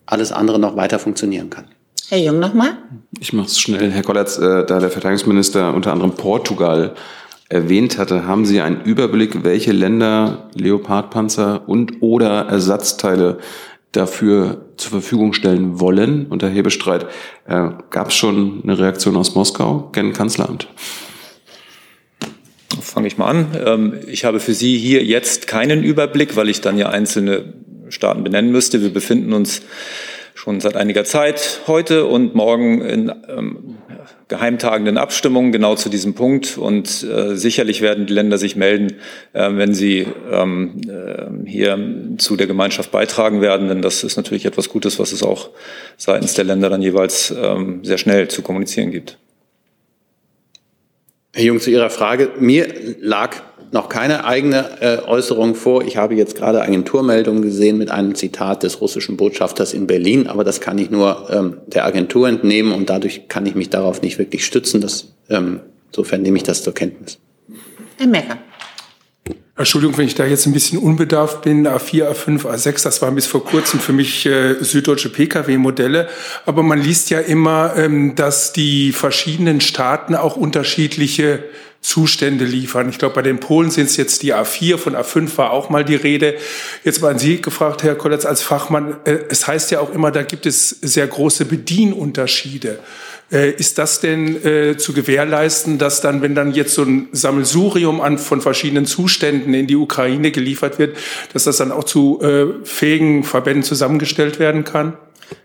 [0.06, 1.66] alles andere noch weiter funktionieren kann.
[2.08, 2.72] Herr Jung nochmal.
[3.20, 3.90] Ich mache es schnell.
[3.92, 6.94] Herr Kollatz, äh, da der Verteidigungsminister unter anderem Portugal
[7.48, 13.38] erwähnt hatte, haben Sie einen Überblick, welche Länder Leopardpanzer und oder Ersatzteile
[13.92, 16.26] dafür zur Verfügung stellen wollen.
[16.26, 17.06] Und Herr Hebestreit,
[17.46, 20.68] äh, gab es schon eine Reaktion aus Moskau gen Kanzleramt?
[22.80, 23.46] Fange ich mal an.
[23.64, 27.52] Ähm, ich habe für Sie hier jetzt keinen Überblick, weil ich dann ja einzelne
[27.88, 28.80] Staaten benennen müsste.
[28.80, 29.62] Wir befinden uns
[30.34, 33.76] schon seit einiger Zeit heute und morgen in ähm,
[34.30, 36.56] geheimtagenden Abstimmungen genau zu diesem Punkt.
[36.56, 38.94] Und äh, sicherlich werden die Länder sich melden,
[39.34, 41.78] äh, wenn sie ähm, äh, hier
[42.16, 43.68] zu der Gemeinschaft beitragen werden.
[43.68, 45.50] Denn das ist natürlich etwas Gutes, was es auch
[45.98, 49.18] seitens der Länder dann jeweils ähm, sehr schnell zu kommunizieren gibt.
[51.34, 52.30] Herr Jung, zu Ihrer Frage.
[52.40, 52.66] Mir
[53.00, 53.36] lag
[53.72, 55.84] noch keine eigene äh, Äußerung vor.
[55.84, 60.44] Ich habe jetzt gerade Agenturmeldungen gesehen mit einem Zitat des russischen Botschafters in Berlin, aber
[60.44, 64.18] das kann ich nur ähm, der Agentur entnehmen und dadurch kann ich mich darauf nicht
[64.18, 64.80] wirklich stützen.
[64.80, 67.18] Das, ähm, insofern nehme ich das zur Kenntnis.
[67.96, 68.38] Herr Mecker.
[69.60, 73.26] Entschuldigung, wenn ich da jetzt ein bisschen unbedarft bin, A4, A5, A6, das waren bis
[73.26, 76.08] vor kurzem für mich äh, süddeutsche Pkw-Modelle.
[76.46, 81.44] Aber man liest ja immer, ähm, dass die verschiedenen Staaten auch unterschiedliche
[81.80, 82.90] Zustände liefern.
[82.90, 85.84] Ich glaube, bei den Polen sind es jetzt die A4, von A5 war auch mal
[85.84, 86.34] die Rede.
[86.84, 90.10] Jetzt mal an Sie gefragt, Herr Kolletz, als Fachmann, äh, es heißt ja auch immer,
[90.10, 92.80] da gibt es sehr große Bedienunterschiede.
[93.32, 98.00] Äh, ist das denn äh, zu gewährleisten, dass dann, wenn dann jetzt so ein Sammelsurium
[98.00, 100.96] an, von verschiedenen Zuständen in die Ukraine geliefert wird,
[101.32, 104.94] dass das dann auch zu äh, fähigen Verbänden zusammengestellt werden kann?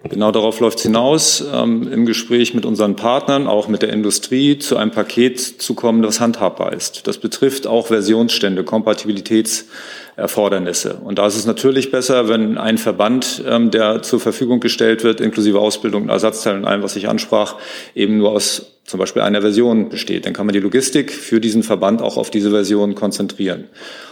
[0.09, 4.59] Genau darauf läuft es hinaus, ähm, im Gespräch mit unseren Partnern, auch mit der Industrie,
[4.59, 7.07] zu einem Paket zu kommen, das handhabbar ist.
[7.07, 10.99] Das betrifft auch Versionsstände, Kompatibilitätserfordernisse.
[11.03, 15.21] Und da ist es natürlich besser, wenn ein Verband, ähm, der zur Verfügung gestellt wird,
[15.21, 17.55] inklusive Ausbildung und Ersatzteilen und allem, was ich ansprach,
[17.95, 20.25] eben nur aus zum Beispiel einer Version besteht.
[20.25, 23.65] Dann kann man die Logistik für diesen Verband auch auf diese Version konzentrieren.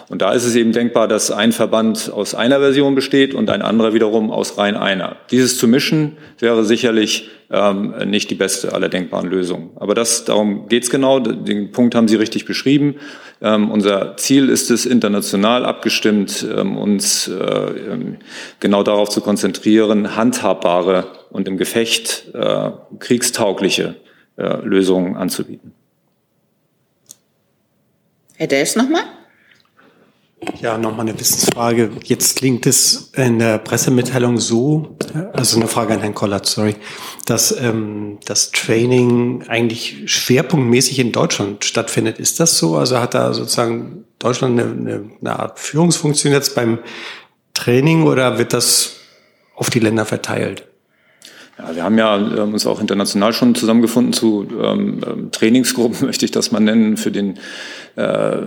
[0.09, 3.61] Und da ist es eben denkbar, dass ein Verband aus einer Version besteht und ein
[3.61, 5.15] anderer wiederum aus rein einer.
[5.30, 9.69] Dieses zu mischen wäre sicherlich ähm, nicht die beste aller denkbaren Lösungen.
[9.76, 11.19] Aber das, darum geht's genau.
[11.19, 12.95] Den Punkt haben Sie richtig beschrieben.
[13.41, 18.17] Ähm, unser Ziel ist es, international abgestimmt, ähm, uns äh, ähm,
[18.59, 23.95] genau darauf zu konzentrieren, handhabbare und im Gefecht äh, kriegstaugliche
[24.38, 25.74] äh, Lösungen anzubieten.
[28.36, 29.04] Herr Dels nochmal?
[30.60, 31.92] Ja, nochmal eine Wissensfrage.
[32.04, 34.98] Jetzt klingt es in der Pressemitteilung so,
[35.32, 36.76] also eine Frage an Herrn Kollert, sorry,
[37.26, 42.20] dass ähm, das Training eigentlich schwerpunktmäßig in Deutschland stattfindet.
[42.20, 42.76] Ist das so?
[42.76, 46.80] Also hat da sozusagen Deutschland eine, eine, eine Art Führungsfunktion jetzt beim
[47.54, 48.98] Training oder wird das
[49.56, 50.68] auf die Länder verteilt?
[51.58, 56.26] Ja, wir haben ja ähm, uns auch international schon zusammengefunden zu ähm, ähm Trainingsgruppen, möchte
[56.26, 57.38] ich das mal nennen, für den
[57.95, 58.38] äh,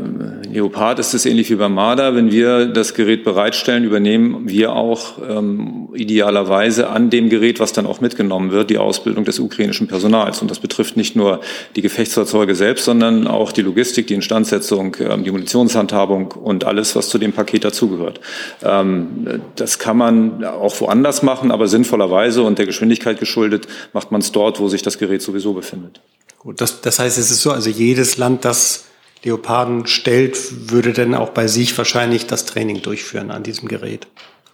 [0.52, 2.16] Leopard ist es ähnlich wie beim Marder.
[2.16, 7.86] Wenn wir das Gerät bereitstellen, übernehmen wir auch ähm, idealerweise an dem Gerät, was dann
[7.86, 10.42] auch mitgenommen wird, die Ausbildung des ukrainischen Personals.
[10.42, 11.40] Und das betrifft nicht nur
[11.76, 17.08] die Gefechtsfahrzeuge selbst, sondern auch die Logistik, die Instandsetzung, ähm, die Munitionshandhabung und alles, was
[17.08, 18.20] zu dem Paket dazugehört.
[18.64, 24.20] Ähm, das kann man auch woanders machen, aber sinnvollerweise und der Geschwindigkeit geschuldet macht man
[24.20, 26.00] es dort, wo sich das Gerät sowieso befindet.
[26.38, 28.84] Gut, das, das heißt, es ist so, also jedes Land, das
[29.24, 34.06] Leoparden stellt, würde denn auch bei sich wahrscheinlich das Training durchführen an diesem Gerät.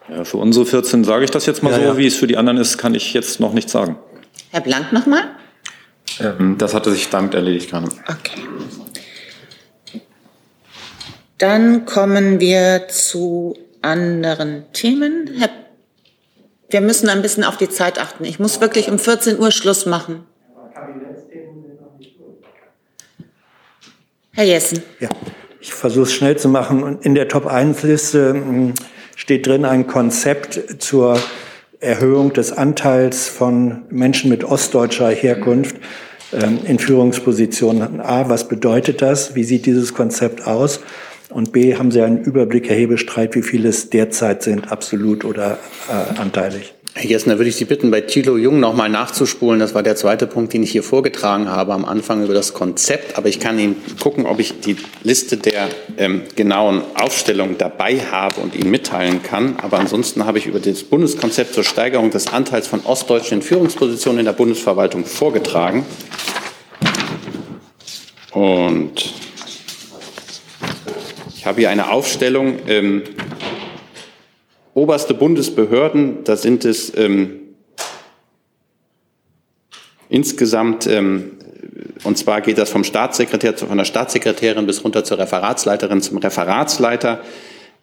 [0.09, 1.82] Ja, für unsere 14 sage ich das jetzt mal ja, so.
[1.82, 1.97] Ja.
[1.97, 3.97] Wie es für die anderen ist, kann ich jetzt noch nicht sagen.
[4.51, 5.22] Herr Blank nochmal?
[6.20, 7.88] Ähm, das hatte sich damit erledigt gerade.
[8.09, 8.43] Okay.
[11.38, 15.30] Dann kommen wir zu anderen Themen.
[15.38, 15.51] Herr,
[16.72, 18.24] wir müssen ein bisschen auf die Zeit achten.
[18.24, 20.24] Ich muss wirklich um 14 Uhr Schluss machen.
[24.34, 24.82] Herr Jessen.
[24.98, 25.10] Ja,
[25.60, 26.98] ich versuche es schnell zu machen.
[27.02, 28.74] in der Top-1-Liste hm,
[29.14, 31.20] steht drin ein Konzept zur
[31.80, 35.76] Erhöhung des Anteils von Menschen mit ostdeutscher Herkunft
[36.32, 38.00] ähm, in Führungspositionen.
[38.00, 39.34] A, was bedeutet das?
[39.34, 40.80] Wie sieht dieses Konzept aus?
[41.33, 45.59] Und B, haben Sie einen Überblick, Herr Hebestreit, wie viele es derzeit sind, absolut oder
[45.89, 46.74] äh, anteilig?
[46.95, 49.59] Herr Jessner, würde ich Sie bitten, bei Thilo Jung nochmal nachzuspulen.
[49.59, 53.16] Das war der zweite Punkt, den ich hier vorgetragen habe am Anfang über das Konzept.
[53.16, 58.43] Aber ich kann Ihnen gucken, ob ich die Liste der ähm, genauen Aufstellungen dabei habe
[58.43, 59.57] und Ihnen mitteilen kann.
[59.62, 64.18] Aber ansonsten habe ich über das Bundeskonzept zur Steigerung des Anteils von Ostdeutschen in Führungspositionen
[64.18, 65.87] in der Bundesverwaltung vorgetragen.
[68.33, 69.14] Und
[71.43, 72.59] ich habe hier eine Aufstellung.
[72.68, 73.03] Ähm,
[74.74, 77.40] oberste Bundesbehörden, da sind es ähm,
[80.09, 81.32] insgesamt, ähm,
[82.05, 87.22] und zwar geht das vom Staatssekretär, von der Staatssekretärin bis runter zur Referatsleiterin, zum Referatsleiter.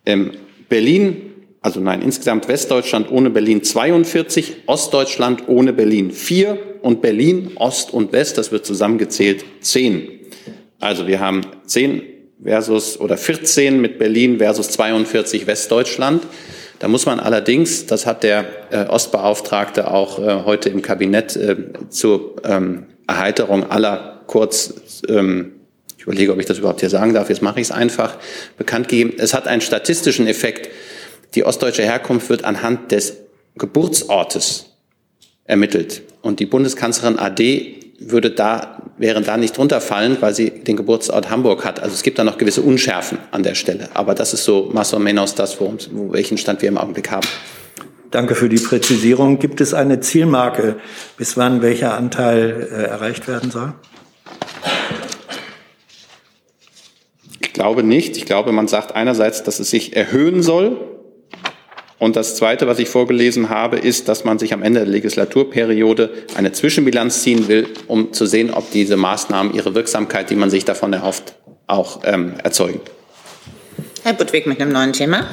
[0.05, 0.31] Ähm,
[0.69, 7.93] Berlin, also nein, insgesamt Westdeutschland ohne Berlin 42, Ostdeutschland ohne Berlin 4 und Berlin, Ost
[7.93, 10.07] und West, das wird zusammengezählt, 10.
[10.79, 16.23] Also wir haben 10 versus oder 14 mit Berlin versus 42 Westdeutschland.
[16.79, 21.55] Da muss man allerdings, das hat der äh, Ostbeauftragte auch äh, heute im Kabinett äh,
[21.89, 25.53] zur ähm, Erheiterung aller kurz, ähm,
[25.97, 28.17] ich überlege, ob ich das überhaupt hier sagen darf, jetzt mache ich es einfach,
[28.57, 29.13] bekannt gegeben.
[29.17, 30.69] Es hat einen statistischen Effekt.
[31.35, 33.17] Die ostdeutsche Herkunft wird anhand des
[33.57, 34.77] Geburtsortes
[35.43, 36.03] ermittelt.
[36.21, 41.29] Und die Bundeskanzlerin AD würde da, wären da nicht drunter fallen, weil sie den Geburtsort
[41.29, 41.81] Hamburg hat.
[41.81, 43.89] Also es gibt da noch gewisse Unschärfen an der Stelle.
[43.93, 45.73] Aber das ist so más o menos das, wo,
[46.11, 47.27] welchen Stand wir im Augenblick haben.
[48.11, 49.37] Danke für die Präzisierung.
[49.39, 50.77] Gibt es eine Zielmarke,
[51.17, 53.73] bis wann welcher Anteil äh, erreicht werden soll?
[57.39, 58.17] Ich glaube nicht.
[58.17, 60.77] Ich glaube, man sagt einerseits, dass es sich erhöhen soll,
[61.99, 66.09] und das Zweite, was ich vorgelesen habe, ist, dass man sich am Ende der Legislaturperiode
[66.35, 70.63] eine Zwischenbilanz ziehen will, um zu sehen, ob diese Maßnahmen ihre Wirksamkeit, die man sich
[70.63, 71.35] davon erhofft,
[71.67, 72.79] auch ähm, erzeugen.
[74.03, 75.27] Herr Budwig mit einem neuen Thema.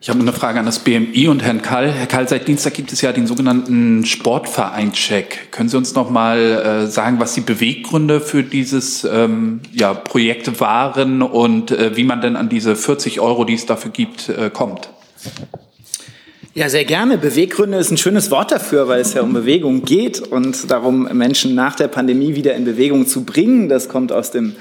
[0.00, 1.90] Ich habe eine Frage an das BMI und Herrn Kall.
[1.90, 5.50] Herr Kall, seit Dienstag gibt es ja den sogenannten Sportverein-Check.
[5.50, 10.60] Können Sie uns noch mal äh, sagen, was die Beweggründe für dieses ähm, ja, Projekt
[10.60, 14.50] waren und äh, wie man denn an diese 40 Euro, die es dafür gibt, äh,
[14.52, 14.90] kommt?
[16.56, 17.18] Ja, sehr gerne.
[17.18, 21.56] Beweggründe ist ein schönes Wort dafür, weil es ja um Bewegung geht und darum, Menschen
[21.56, 23.68] nach der Pandemie wieder in Bewegung zu bringen.
[23.68, 24.54] Das kommt aus dem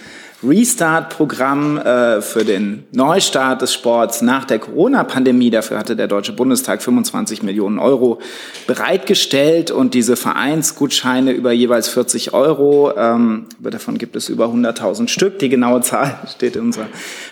[0.43, 5.49] Restart-Programm äh, für den Neustart des Sports nach der Corona-Pandemie.
[5.49, 8.19] Dafür hatte der Deutsche Bundestag 25 Millionen Euro
[8.67, 15.39] bereitgestellt und diese Vereinsgutscheine über jeweils 40 Euro, ähm, davon gibt es über 100.000 Stück.
[15.39, 16.87] Die genaue Zahl steht in unserer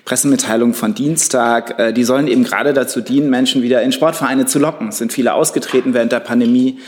[0.05, 1.79] Pressemitteilung von Dienstag.
[1.79, 4.89] Äh, die sollen eben gerade dazu dienen, Menschen wieder in Sportvereine zu locken.
[4.89, 6.79] Es sind viele ausgetreten während der Pandemie.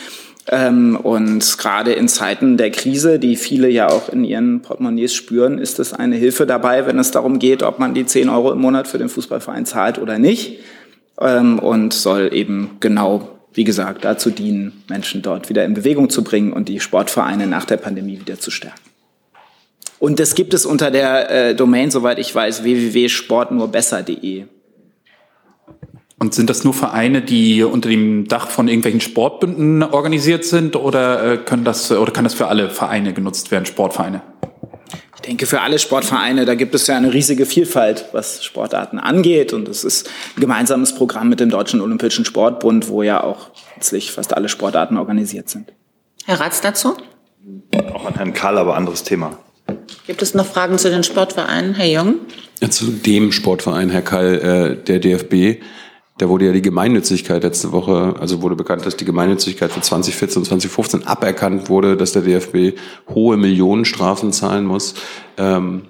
[0.49, 5.57] Ähm, und gerade in Zeiten der Krise, die viele ja auch in ihren Portemonnaies spüren,
[5.57, 8.59] ist es eine Hilfe dabei, wenn es darum geht, ob man die 10 Euro im
[8.59, 10.59] Monat für den Fußballverein zahlt oder nicht.
[11.19, 16.23] Ähm, und soll eben genau wie gesagt, dazu dienen, Menschen dort wieder in Bewegung zu
[16.23, 18.79] bringen und die Sportvereine nach der Pandemie wieder zu stärken.
[19.99, 24.45] Und das gibt es unter der äh, Domain, soweit ich weiß, www.sportnurbesser.de.
[26.24, 31.34] Und sind das nur Vereine, die unter dem Dach von irgendwelchen Sportbünden organisiert sind oder,
[31.34, 34.21] äh, können das, oder kann das für alle Vereine genutzt werden, Sportvereine?
[35.15, 39.51] Ich denke, für alle Sportvereine, da gibt es ja eine riesige Vielfalt, was Sportarten angeht.
[39.51, 44.13] Und es ist ein gemeinsames Programm mit dem Deutschen Olympischen Sportbund, wo ja auch letztlich
[44.13, 45.74] fast alle Sportarten organisiert sind.
[46.24, 46.95] Herr Ratz dazu?
[47.93, 49.39] Auch an Herrn Karl, aber anderes Thema.
[50.07, 52.15] Gibt es noch Fragen zu den Sportvereinen, Herr Jung?
[52.61, 55.61] Ja, zu dem Sportverein, Herr Kall, äh, der DFB.
[56.18, 60.41] Da wurde ja die Gemeinnützigkeit letzte Woche, also wurde bekannt, dass die Gemeinnützigkeit für 2014
[60.41, 62.78] und 2015 aberkannt wurde, dass der DFB
[63.09, 64.93] hohe Millionenstrafen zahlen muss.
[65.38, 65.84] Ähm,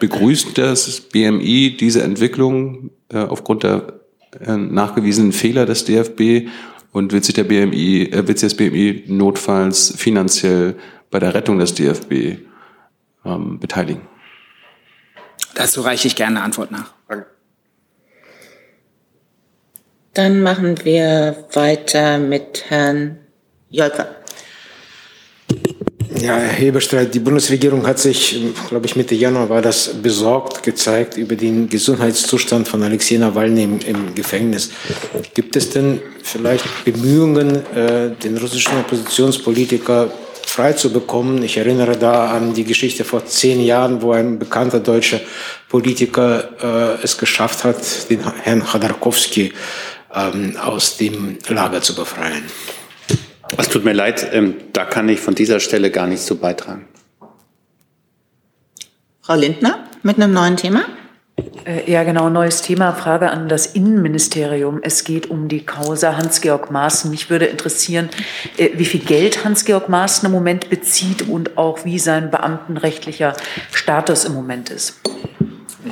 [0.00, 4.00] begrüßt das BMI diese Entwicklung äh, aufgrund der
[4.40, 6.48] äh, nachgewiesenen Fehler des DFB
[6.90, 10.74] und wird sich der BMI, äh, wird sich das BMI notfalls finanziell
[11.10, 12.38] bei der Rettung des DFB
[13.24, 14.02] ähm, beteiligen?
[15.54, 16.94] Dazu reiche ich gerne eine Antwort nach.
[20.14, 23.16] Dann machen wir weiter mit Herrn
[23.70, 24.08] Jolker.
[26.20, 28.38] Ja, Herr Heberstreit, die Bundesregierung hat sich,
[28.68, 33.80] glaube ich, Mitte Januar war das besorgt gezeigt über den Gesundheitszustand von Alexei Nawalny im,
[33.80, 34.70] im Gefängnis.
[35.32, 40.10] Gibt es denn vielleicht Bemühungen, äh, den russischen Oppositionspolitiker
[40.46, 41.42] frei zu bekommen?
[41.42, 45.20] Ich erinnere da an die Geschichte vor zehn Jahren, wo ein bekannter deutscher
[45.70, 49.52] Politiker äh, es geschafft hat, den Herrn Khodorkovsky
[50.14, 52.44] ähm, aus dem Lager zu befreien.
[53.56, 56.86] Es tut mir leid, ähm, da kann ich von dieser Stelle gar nichts zu beitragen.
[59.20, 60.84] Frau Lindner mit einem neuen Thema.
[61.64, 62.92] Äh, ja, genau, neues Thema.
[62.92, 64.80] Frage an das Innenministerium.
[64.82, 67.10] Es geht um die Causa Hans-Georg Maaßen.
[67.10, 68.10] Mich würde interessieren,
[68.56, 73.34] äh, wie viel Geld Hans-Georg Maaßen im Moment bezieht und auch wie sein beamtenrechtlicher
[73.70, 75.00] Status im Moment ist.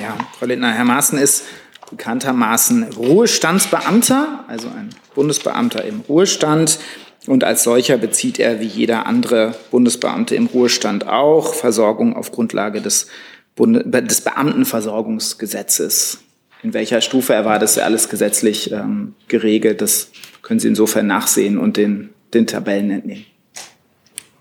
[0.01, 1.45] Ja, Frau Lindner, Herr Maaßen ist
[1.91, 6.78] bekanntermaßen Ruhestandsbeamter, also ein Bundesbeamter im Ruhestand.
[7.26, 12.80] Und als solcher bezieht er wie jeder andere Bundesbeamte im Ruhestand auch Versorgung auf Grundlage
[12.80, 13.09] des,
[13.55, 16.22] Bunde des Beamtenversorgungsgesetzes.
[16.62, 19.80] In welcher Stufe er war, das ist ja alles gesetzlich ähm, geregelt.
[19.80, 20.11] Das
[20.43, 23.26] können Sie insofern nachsehen und den, den Tabellen entnehmen.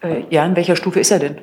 [0.02, 1.38] Äh, ja, in welcher Stufe ist er denn?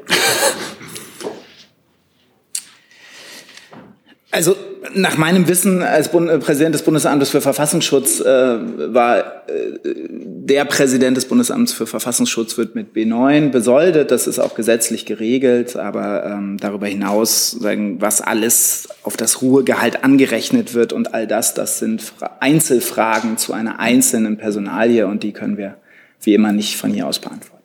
[4.31, 4.55] Also
[4.97, 9.19] nach meinem Wissen als Bund äh, Präsident des Bundesamtes für Verfassungsschutz äh, war
[9.49, 14.11] äh, der Präsident des Bundesamts für Verfassungsschutz wird mit B9 besoldet.
[14.11, 15.77] Das ist auch gesetzlich geregelt.
[15.77, 21.55] Aber ähm, darüber hinaus, sagen, was alles auf das Ruhegehalt angerechnet wird und all das,
[21.55, 25.77] das sind Einzelfragen zu einer einzelnen Personalie und die können wir
[26.23, 27.56] wie immer nicht von hier aus beantworten.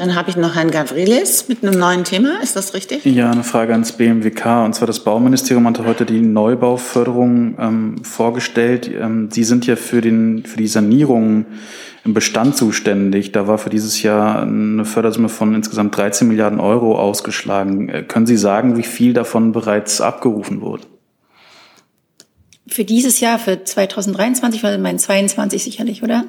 [0.00, 2.40] Dann habe ich noch Herrn Gavrilis mit einem neuen Thema.
[2.42, 3.04] Ist das richtig?
[3.04, 4.64] Ja, eine Frage ans BMWK.
[4.64, 8.90] Und zwar das Bauministerium hatte heute die Neubauförderung ähm, vorgestellt.
[8.90, 11.44] Ähm, Sie sind ja für, den, für die Sanierung
[12.02, 13.32] im Bestand zuständig.
[13.32, 17.90] Da war für dieses Jahr eine Fördersumme von insgesamt 13 Milliarden Euro ausgeschlagen.
[17.90, 20.84] Äh, können Sie sagen, wie viel davon bereits abgerufen wurde?
[22.66, 26.24] Für dieses Jahr, für 2023, weil mein 22 sicherlich, oder?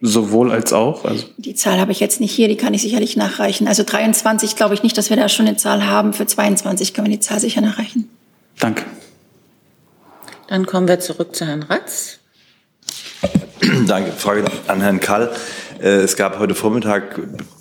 [0.00, 1.04] Sowohl als auch?
[1.04, 3.66] Also die Zahl habe ich jetzt nicht hier, die kann ich sicherlich nachreichen.
[3.66, 6.12] Also 23 glaube ich nicht, dass wir da schon eine Zahl haben.
[6.12, 8.08] Für 22 können wir die Zahl sicher nachreichen.
[8.58, 8.84] Danke.
[10.48, 12.18] Dann kommen wir zurück zu Herrn Ratz.
[13.86, 14.12] Danke.
[14.12, 15.30] Frage an Herrn Kall.
[15.80, 17.20] Äh, es gab heute Vormittag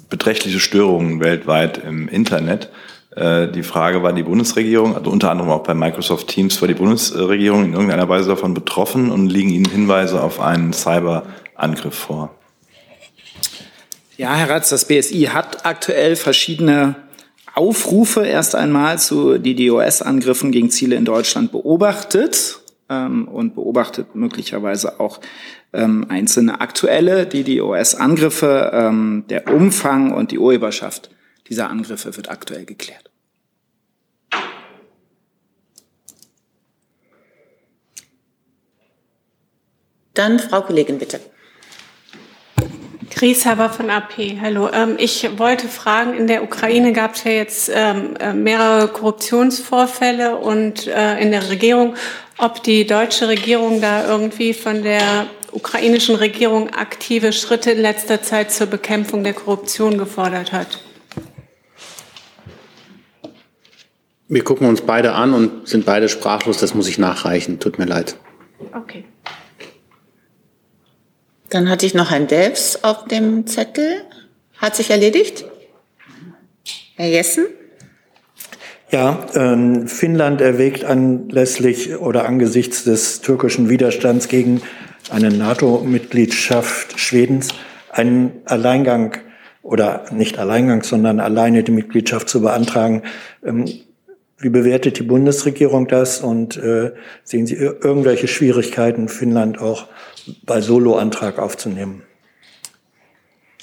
[0.09, 2.69] beträchtliche Störungen weltweit im Internet.
[3.15, 6.73] Äh, die Frage war die Bundesregierung, also unter anderem auch bei Microsoft Teams, war die
[6.73, 11.23] Bundesregierung in irgendeiner Weise davon betroffen und liegen Ihnen Hinweise auf einen Cyber-
[11.55, 12.35] Angriff vor?
[14.17, 16.95] Ja, Herr Ratz, das BSI hat aktuell verschiedene
[17.53, 25.19] Aufrufe erst einmal zu DDoS-Angriffen gegen Ziele in Deutschland beobachtet ähm, und beobachtet möglicherweise auch
[25.73, 28.71] ähm, einzelne aktuelle DDoS-Angriffe.
[28.73, 31.09] Ähm, der Umfang und die Urheberschaft
[31.49, 33.09] dieser Angriffe wird aktuell geklärt.
[40.13, 41.19] Dann Frau Kollegin, bitte.
[43.09, 44.39] Grieshaber von AP.
[44.41, 44.69] Hallo.
[44.71, 50.37] Ähm, ich wollte fragen, in der Ukraine gab es ja jetzt ähm, äh, mehrere Korruptionsvorfälle
[50.37, 51.95] und äh, in der Regierung,
[52.37, 58.51] ob die deutsche Regierung da irgendwie von der ukrainischen Regierung aktive Schritte in letzter Zeit
[58.51, 60.79] zur Bekämpfung der Korruption gefordert hat.
[64.27, 66.57] Wir gucken uns beide an und sind beide sprachlos.
[66.57, 67.59] Das muss ich nachreichen.
[67.59, 68.17] Tut mir leid.
[68.73, 69.05] Okay.
[71.55, 74.01] Dann hatte ich noch ein Delfs auf dem Zettel.
[74.57, 75.45] Hat sich erledigt?
[76.97, 77.45] Herr Jessen?
[78.91, 84.63] Ja, ähm, Finnland erwägt anlässlich oder angesichts des türkischen Widerstands gegen
[85.09, 87.47] eine NATO-Mitgliedschaft Schwedens
[87.89, 89.15] einen Alleingang
[89.61, 93.03] oder nicht Alleingang, sondern alleine die Mitgliedschaft zu beantragen.
[93.45, 93.63] Ähm,
[94.39, 96.91] wie bewertet die Bundesregierung das und äh,
[97.23, 99.87] sehen Sie irgendwelche Schwierigkeiten, Finnland auch
[100.43, 102.03] bei Solo-Antrag aufzunehmen?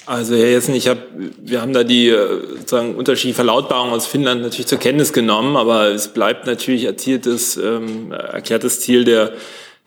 [0.05, 4.41] Also Herr Jessen, ich hab, wir haben da die äh, sozusagen unterschiedliche Verlautbarungen aus Finnland
[4.41, 9.31] natürlich zur Kenntnis genommen, aber es bleibt natürlich erzieltes, ähm, erklärtes Ziel der,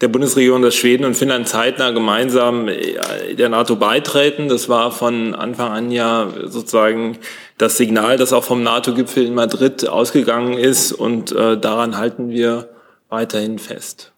[0.00, 4.48] der Bundesregierung, dass Schweden und Finnland zeitnah gemeinsam äh, der NATO beitreten.
[4.48, 7.18] Das war von Anfang an ja sozusagen
[7.58, 12.70] das Signal, das auch vom NATO-Gipfel in Madrid ausgegangen ist und äh, daran halten wir
[13.10, 14.12] weiterhin fest.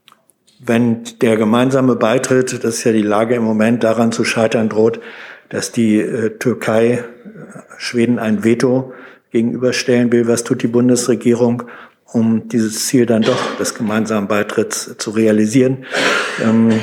[0.61, 5.00] Wenn der gemeinsame Beitritt, das ist ja die Lage im Moment, daran zu scheitern droht,
[5.48, 7.02] dass die äh, Türkei äh,
[7.78, 8.92] Schweden ein Veto
[9.30, 10.26] gegenüberstellen will.
[10.26, 11.64] Was tut die Bundesregierung,
[12.04, 15.84] um dieses Ziel dann doch des gemeinsamen Beitritts zu realisieren?
[16.42, 16.80] Ähm,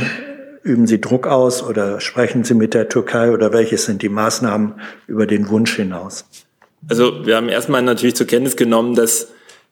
[0.64, 4.76] üben Sie Druck aus oder sprechen Sie mit der Türkei oder welche sind die Maßnahmen
[5.08, 6.26] über den Wunsch hinaus?
[6.88, 9.28] Also wir haben erstmal natürlich zur Kenntnis genommen, dass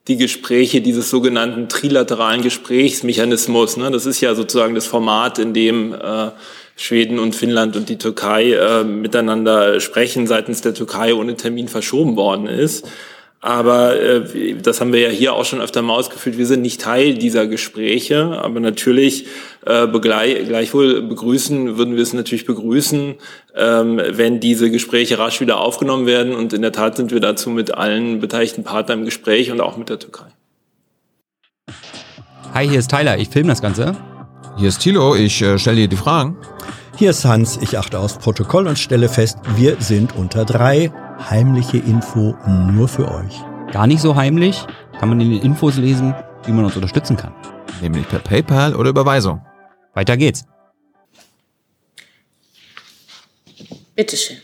[0.08, 5.93] die Gespräche dieses sogenannten trilateralen Gesprächsmechanismus, ne, das ist ja sozusagen das Format, in dem
[5.93, 6.32] äh,
[6.76, 12.18] Schweden und Finnland und die Türkei äh, miteinander sprechen, seitens der Türkei ohne Termin verschoben
[12.18, 12.86] worden ist.
[13.44, 16.38] Aber äh, das haben wir ja hier auch schon öfter mal ausgeführt.
[16.38, 19.28] Wir sind nicht Teil dieser Gespräche, aber natürlich
[19.66, 23.16] äh, begleich, gleichwohl begrüßen, würden wir es natürlich begrüßen,
[23.54, 26.34] ähm, wenn diese Gespräche rasch wieder aufgenommen werden.
[26.34, 29.76] Und in der Tat sind wir dazu mit allen beteiligten Partnern im Gespräch und auch
[29.76, 30.28] mit der Türkei.
[32.54, 33.18] Hi, hier ist Tyler.
[33.18, 33.98] Ich filme das Ganze.
[34.56, 35.16] Hier ist Thilo.
[35.16, 36.38] Ich äh, stelle dir die Fragen.
[36.96, 40.94] Hier ist Hans, ich achte aufs Protokoll und stelle fest, wir sind unter drei.
[41.20, 43.41] Heimliche Info nur für euch.
[43.72, 44.66] Gar nicht so heimlich,
[44.99, 46.14] kann man in den Infos lesen,
[46.45, 47.34] wie man uns unterstützen kann.
[47.82, 49.41] Nämlich per PayPal oder Überweisung.
[49.93, 50.45] Weiter geht's.
[53.95, 54.38] Bitteschön.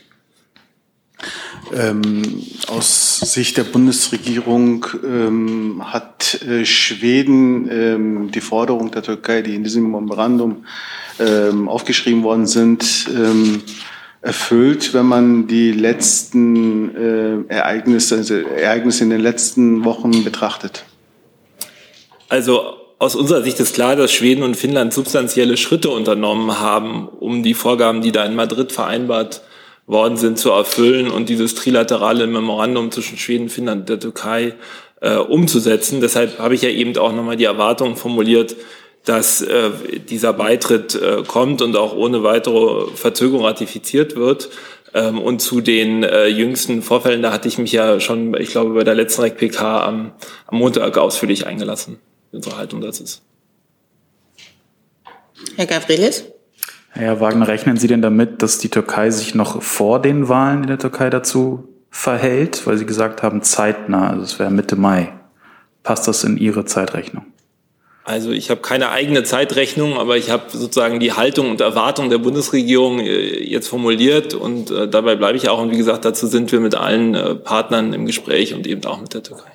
[1.72, 9.54] Ähm, aus Sicht der Bundesregierung ähm, hat äh, Schweden ähm, die Forderung der Türkei, die
[9.54, 10.64] in diesem Memorandum
[11.20, 13.62] ähm, aufgeschrieben worden sind, ähm,
[14.22, 16.94] erfüllt, wenn man die letzten
[17.48, 20.84] äh, Ereignisse, also Ereignisse in den letzten Wochen betrachtet?
[22.28, 27.42] Also aus unserer Sicht ist klar, dass Schweden und Finnland substanzielle Schritte unternommen haben, um
[27.42, 29.42] die Vorgaben, die da in Madrid vereinbart
[29.86, 34.54] worden sind, zu erfüllen und dieses trilaterale Memorandum zwischen Schweden, Finnland und der Türkei
[35.00, 36.02] äh, umzusetzen.
[36.02, 38.54] Deshalb habe ich ja eben auch nochmal die Erwartung formuliert,
[39.04, 39.70] dass äh,
[40.08, 44.50] dieser Beitritt äh, kommt und auch ohne weitere Verzögerung ratifiziert wird.
[44.92, 48.74] Ähm, und zu den äh, jüngsten Vorfällen, da hatte ich mich ja schon, ich glaube,
[48.74, 50.12] bei der letzten REC-PK am,
[50.46, 51.98] am Montag ausführlich eingelassen,
[52.32, 53.22] unsere Haltung dazu ist.
[55.56, 56.24] Herr Gavrilis?
[56.90, 60.68] Herr Wagner, rechnen Sie denn damit, dass die Türkei sich noch vor den Wahlen in
[60.68, 62.66] der Türkei dazu verhält?
[62.66, 65.12] Weil Sie gesagt haben, zeitnah, also es wäre Mitte Mai.
[65.84, 67.29] Passt das in Ihre Zeitrechnung?
[68.04, 72.18] Also ich habe keine eigene Zeitrechnung, aber ich habe sozusagen die Haltung und Erwartung der
[72.18, 75.60] Bundesregierung äh, jetzt formuliert und äh, dabei bleibe ich auch.
[75.60, 79.00] Und wie gesagt, dazu sind wir mit allen äh, Partnern im Gespräch und eben auch
[79.00, 79.52] mit der Türkei.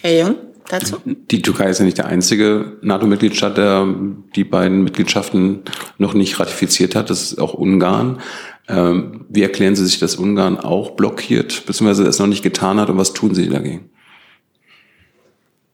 [0.00, 0.36] Herr Jung?
[0.72, 0.96] dazu?
[1.04, 3.94] Die Türkei ist ja nicht der einzige NATO-Mitgliedstaat, der
[4.34, 5.62] die beiden Mitgliedschaften
[5.98, 7.10] noch nicht ratifiziert hat.
[7.10, 8.20] Das ist auch Ungarn.
[8.68, 12.90] Ähm, wie erklären Sie sich, dass Ungarn auch blockiert, beziehungsweise es noch nicht getan hat
[12.90, 13.90] und was tun Sie dagegen?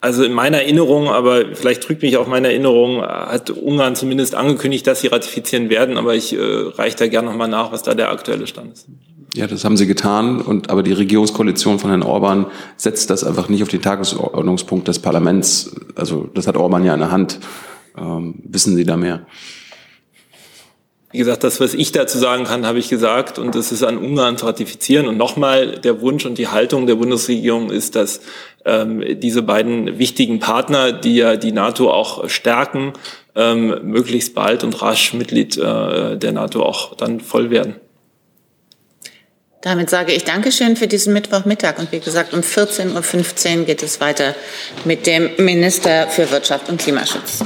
[0.00, 4.86] Also in meiner Erinnerung, aber vielleicht trügt mich auch meine Erinnerung, hat Ungarn zumindest angekündigt,
[4.86, 8.10] dass sie ratifizieren werden, aber ich äh, reiche da gerne nochmal nach, was da der
[8.10, 8.86] aktuelle Stand ist.
[9.34, 10.40] Ja, das haben sie getan.
[10.40, 12.46] Und aber die Regierungskoalition von Herrn Orban
[12.76, 15.76] setzt das einfach nicht auf den Tagesordnungspunkt des Parlaments.
[15.96, 17.38] Also das hat Orban ja in der Hand.
[17.96, 19.26] Ähm, wissen Sie da mehr?
[21.10, 23.38] Wie gesagt, das, was ich dazu sagen kann, habe ich gesagt.
[23.38, 25.08] Und das ist an Ungarn zu ratifizieren.
[25.08, 28.20] Und nochmal, der Wunsch und die Haltung der Bundesregierung ist, dass
[28.66, 32.92] ähm, diese beiden wichtigen Partner, die ja die NATO auch stärken,
[33.34, 37.76] ähm, möglichst bald und rasch Mitglied äh, der NATO auch dann voll werden.
[39.62, 41.78] Damit sage ich Dankeschön für diesen Mittwochmittag.
[41.78, 44.34] Und wie gesagt, um 14.15 Uhr geht es weiter
[44.84, 47.42] mit dem Minister für Wirtschaft und Klimaschutz.